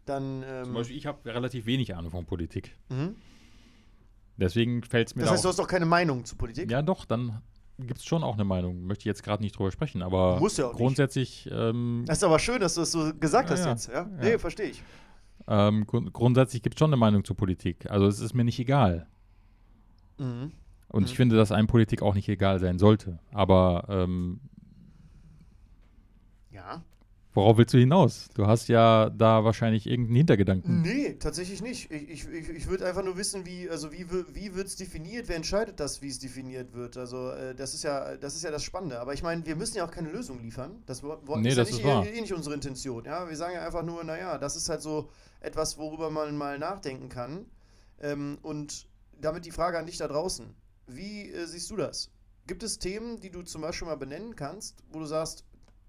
dann. 0.06 0.44
Ähm, 0.46 0.66
Zum 0.66 0.74
Beispiel, 0.74 0.96
ich 0.96 1.06
habe 1.06 1.34
relativ 1.34 1.66
wenig 1.66 1.96
Ahnung 1.96 2.12
von 2.12 2.24
Politik. 2.24 2.76
mhm. 2.88 3.16
Deswegen 4.36 4.82
fällt 4.82 5.08
es 5.08 5.14
mir 5.14 5.22
Das 5.22 5.28
da 5.30 5.34
heißt, 5.34 5.44
du 5.44 5.48
hast 5.48 5.58
doch 5.58 5.68
keine 5.68 5.86
Meinung 5.86 6.24
zur 6.24 6.36
Politik? 6.38 6.70
Ja, 6.70 6.82
doch, 6.82 7.04
dann 7.04 7.40
gibt 7.78 7.98
es 8.00 8.04
schon 8.04 8.22
auch 8.24 8.34
eine 8.34 8.44
Meinung. 8.44 8.84
Möchte 8.86 9.02
ich 9.02 9.06
jetzt 9.06 9.22
gerade 9.22 9.42
nicht 9.42 9.56
drüber 9.58 9.70
sprechen, 9.70 10.02
aber 10.02 10.38
Muss 10.40 10.56
ja 10.56 10.66
auch 10.66 10.74
grundsätzlich, 10.76 11.48
ähm, 11.52 12.04
Das 12.06 12.18
ist 12.18 12.24
aber 12.24 12.38
schön, 12.38 12.60
dass 12.60 12.74
du 12.74 12.82
es 12.82 12.92
so 12.92 13.12
gesagt 13.18 13.50
Ja, 13.50 13.56
hast 13.56 13.66
jetzt. 13.66 13.88
Ja? 13.88 13.94
Ja. 14.02 14.08
Nee, 14.20 14.38
verstehe 14.38 14.66
ich. 14.70 14.82
ähm, 15.46 15.86
grund 15.86 16.12
grundsätzlich 16.12 16.62
gibt 16.62 16.76
es 16.76 16.78
schon 16.78 16.90
eine 16.90 16.96
Meinung 16.96 17.24
zur 17.24 17.36
Politik. 17.36 17.90
Also 17.90 18.06
es 18.06 18.20
ist 18.20 18.34
mir 18.34 18.44
nicht 18.44 18.58
egal. 18.58 19.06
Mhm. 20.18 20.52
Und 20.88 21.02
Mhm. 21.02 21.06
ich 21.06 21.16
finde, 21.16 21.36
dass 21.36 21.50
einem 21.52 21.66
Politik 21.66 22.02
auch 22.02 22.14
nicht 22.14 22.28
egal 22.28 22.58
sein 22.60 22.78
sollte. 22.78 23.18
Aber 23.32 23.86
ähm. 23.88 24.40
Worauf 27.34 27.58
willst 27.58 27.74
du 27.74 27.78
hinaus? 27.78 28.28
Du 28.34 28.46
hast 28.46 28.68
ja 28.68 29.10
da 29.10 29.44
wahrscheinlich 29.44 29.86
irgendeinen 29.86 30.16
Hintergedanken. 30.16 30.82
Nee, 30.82 31.14
tatsächlich 31.18 31.60
nicht. 31.62 31.90
Ich, 31.90 32.26
ich, 32.28 32.48
ich, 32.48 32.68
würde 32.68 32.86
einfach 32.86 33.04
nur 33.04 33.16
wissen, 33.16 33.44
wie, 33.44 33.68
also 33.68 33.92
wie, 33.92 34.06
wie 34.32 34.54
wird 34.54 34.68
es 34.68 34.76
definiert, 34.76 35.28
wer 35.28 35.36
entscheidet 35.36 35.80
das, 35.80 36.00
wie 36.00 36.08
es 36.08 36.18
definiert 36.18 36.72
wird. 36.72 36.96
Also 36.96 37.30
äh, 37.30 37.54
das 37.54 37.74
ist 37.74 37.84
ja, 37.84 38.16
das 38.16 38.36
ist 38.36 38.44
ja 38.44 38.50
das 38.50 38.62
Spannende. 38.62 39.00
Aber 39.00 39.12
ich 39.12 39.22
meine, 39.22 39.44
wir 39.44 39.56
müssen 39.56 39.76
ja 39.76 39.84
auch 39.84 39.90
keine 39.90 40.10
Lösung 40.10 40.40
liefern. 40.40 40.82
Das 40.86 41.02
Nee, 41.02 41.48
ist 41.48 41.58
das 41.58 41.70
ja 41.70 41.76
ist 41.76 41.82
nicht, 41.82 41.84
wahr. 41.84 42.06
eh, 42.06 42.16
eh 42.16 42.20
nicht 42.20 42.32
unsere 42.32 42.54
Intention. 42.54 43.04
Ja? 43.04 43.28
Wir 43.28 43.36
sagen 43.36 43.54
ja 43.54 43.64
einfach 43.66 43.82
nur, 43.82 44.02
naja, 44.04 44.38
das 44.38 44.56
ist 44.56 44.68
halt 44.68 44.80
so 44.82 45.10
etwas, 45.40 45.76
worüber 45.76 46.10
man 46.10 46.36
mal 46.36 46.58
nachdenken 46.58 47.08
kann. 47.08 47.46
Ähm, 48.00 48.38
und 48.42 48.86
damit 49.20 49.44
die 49.44 49.50
Frage 49.50 49.78
an 49.78 49.86
dich 49.86 49.98
da 49.98 50.08
draußen. 50.08 50.54
Wie 50.86 51.30
äh, 51.30 51.46
siehst 51.46 51.70
du 51.70 51.76
das? 51.76 52.10
Gibt 52.46 52.62
es 52.62 52.78
Themen, 52.78 53.20
die 53.20 53.30
du 53.30 53.42
zum 53.42 53.62
Beispiel 53.62 53.88
mal 53.88 53.96
benennen 53.96 54.36
kannst, 54.36 54.82
wo 54.90 54.98
du 54.98 55.06
sagst, 55.06 55.44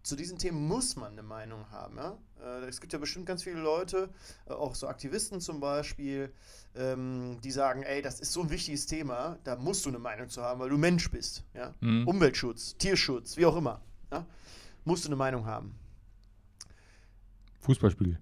zu 0.05 0.15
diesen 0.15 0.37
Themen 0.37 0.67
muss 0.67 0.95
man 0.95 1.13
eine 1.13 1.23
Meinung 1.23 1.69
haben. 1.71 1.97
Ja? 1.97 2.15
Äh, 2.39 2.65
es 2.67 2.79
gibt 2.79 2.93
ja 2.93 2.99
bestimmt 2.99 3.25
ganz 3.25 3.41
viele 3.41 3.59
Leute, 3.59 4.09
äh, 4.47 4.53
auch 4.53 4.75
so 4.75 4.87
Aktivisten 4.87 5.41
zum 5.41 5.59
Beispiel, 5.59 6.31
ähm, 6.75 7.39
die 7.43 7.49
sagen, 7.49 7.81
ey, 7.81 8.03
das 8.03 8.19
ist 8.19 8.31
so 8.31 8.41
ein 8.41 8.51
wichtiges 8.51 8.85
Thema, 8.85 9.39
da 9.43 9.55
musst 9.55 9.83
du 9.83 9.89
eine 9.89 9.97
Meinung 9.97 10.29
zu 10.29 10.43
haben, 10.43 10.59
weil 10.59 10.69
du 10.69 10.77
Mensch 10.77 11.09
bist. 11.09 11.43
Ja? 11.55 11.73
Mhm. 11.79 12.07
Umweltschutz, 12.07 12.77
Tierschutz, 12.77 13.35
wie 13.37 13.47
auch 13.47 13.55
immer. 13.57 13.81
Ja? 14.11 14.27
Musst 14.83 15.05
du 15.05 15.09
eine 15.09 15.15
Meinung 15.15 15.47
haben. 15.47 15.73
Fußballspiel. 17.61 18.19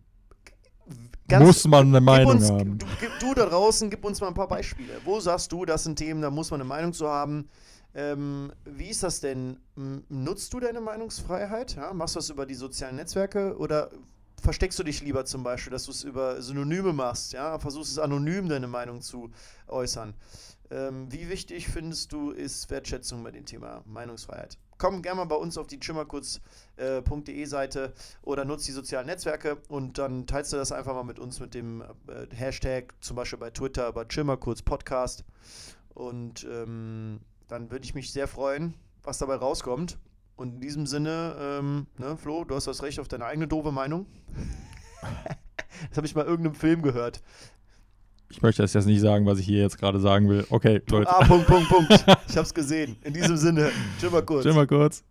Ganz- 1.27 1.45
Muss 1.45 1.67
man 1.67 1.87
eine 1.87 1.99
Meinung 1.99 2.31
uns, 2.37 2.49
haben. 2.49 2.77
Du, 2.77 2.85
du 3.19 3.33
da 3.33 3.45
draußen, 3.45 3.89
gib 3.89 4.05
uns 4.05 4.21
mal 4.21 4.27
ein 4.27 4.33
paar 4.33 4.47
Beispiele. 4.47 5.01
Wo 5.03 5.19
sagst 5.19 5.51
du, 5.51 5.65
das 5.65 5.83
sind 5.83 5.97
Themen, 5.97 6.21
da 6.21 6.29
muss 6.29 6.49
man 6.49 6.61
eine 6.61 6.67
Meinung 6.67 6.93
zu 6.93 7.09
haben? 7.09 7.49
Ähm, 7.95 8.51
wie 8.65 8.89
ist 8.89 9.03
das 9.03 9.19
denn? 9.19 9.57
Nutzt 10.09 10.53
du 10.53 10.59
deine 10.59 10.81
Meinungsfreiheit? 10.81 11.75
Ja? 11.75 11.93
Machst 11.93 12.15
du 12.15 12.19
das 12.19 12.29
über 12.29 12.45
die 12.45 12.55
sozialen 12.55 12.95
Netzwerke 12.95 13.57
oder 13.57 13.89
versteckst 14.41 14.79
du 14.79 14.83
dich 14.83 15.01
lieber 15.01 15.25
zum 15.25 15.43
Beispiel, 15.43 15.71
dass 15.71 15.85
du 15.85 15.91
es 15.91 16.03
über 16.03 16.41
Synonyme 16.41 16.93
machst? 16.93 17.33
Ja? 17.33 17.59
Versuchst 17.59 17.91
es 17.91 17.99
anonym, 17.99 18.49
deine 18.49 18.67
Meinung 18.67 19.01
zu 19.01 19.31
äußern. 19.67 20.15
Ähm, 20.71 21.11
wie 21.11 21.29
wichtig 21.29 21.67
findest 21.67 22.11
du, 22.13 22.31
ist 22.31 22.71
Wertschätzung 22.71 23.23
bei 23.23 23.29
dem 23.29 23.45
Thema 23.45 23.83
Meinungsfreiheit? 23.85 24.57
Komm 24.79 25.03
gerne 25.03 25.17
mal 25.17 25.25
bei 25.25 25.35
uns 25.35 25.57
auf 25.57 25.67
die 25.67 25.79
chimmerkurz.de 25.79 27.45
Seite 27.45 27.93
oder 28.23 28.43
nutzt 28.43 28.67
die 28.67 28.71
sozialen 28.71 29.05
Netzwerke 29.05 29.57
und 29.67 29.99
dann 29.99 30.25
teilst 30.25 30.51
du 30.51 30.57
das 30.57 30.71
einfach 30.71 30.95
mal 30.95 31.03
mit 31.03 31.19
uns 31.19 31.39
mit 31.39 31.53
dem 31.53 31.81
äh, 31.81 32.35
Hashtag, 32.35 32.93
zum 33.01 33.15
Beispiel 33.15 33.37
bei 33.37 33.51
Twitter, 33.51 33.93
bei 33.93 34.05
Chimmerkurz 34.05 34.63
Podcast. 34.63 35.23
Und 35.93 36.43
ähm, 36.49 37.19
dann 37.47 37.71
würde 37.71 37.85
ich 37.85 37.93
mich 37.93 38.11
sehr 38.11 38.27
freuen, 38.27 38.73
was 39.03 39.17
dabei 39.17 39.35
rauskommt. 39.35 39.97
Und 40.35 40.55
in 40.55 40.61
diesem 40.61 40.85
Sinne, 40.87 41.35
ähm, 41.39 41.87
ne, 41.97 42.17
Flo, 42.17 42.43
du 42.43 42.55
hast 42.55 42.65
das 42.65 42.81
Recht 42.81 42.99
auf 42.99 43.07
deine 43.07 43.25
eigene 43.25 43.47
doofe 43.47 43.71
Meinung. 43.71 44.07
das 45.89 45.97
habe 45.97 46.07
ich 46.07 46.15
mal 46.15 46.23
in 46.23 46.27
irgendeinem 46.27 46.55
Film 46.55 46.81
gehört. 46.81 47.21
Ich 48.29 48.41
möchte 48.41 48.63
das 48.63 48.73
jetzt 48.73 48.87
nicht 48.87 48.99
sagen, 49.01 49.27
was 49.27 49.37
ich 49.37 49.45
hier 49.45 49.61
jetzt 49.61 49.77
gerade 49.77 49.99
sagen 49.99 50.27
will. 50.27 50.47
Okay, 50.49 50.81
Leute. 50.89 51.07
Ah, 51.07 51.23
Punkt, 51.23 51.45
Punkt, 51.45 51.69
Punkt. 51.69 51.91
Ich 52.27 52.35
habe 52.35 52.47
es 52.47 52.53
gesehen. 52.53 52.97
In 53.03 53.13
diesem 53.13 53.37
Sinne, 53.37 53.71
Chimmerkurz. 53.99 54.41
Chill 54.41 54.53
mal 54.53 54.65
kurz. 54.65 55.03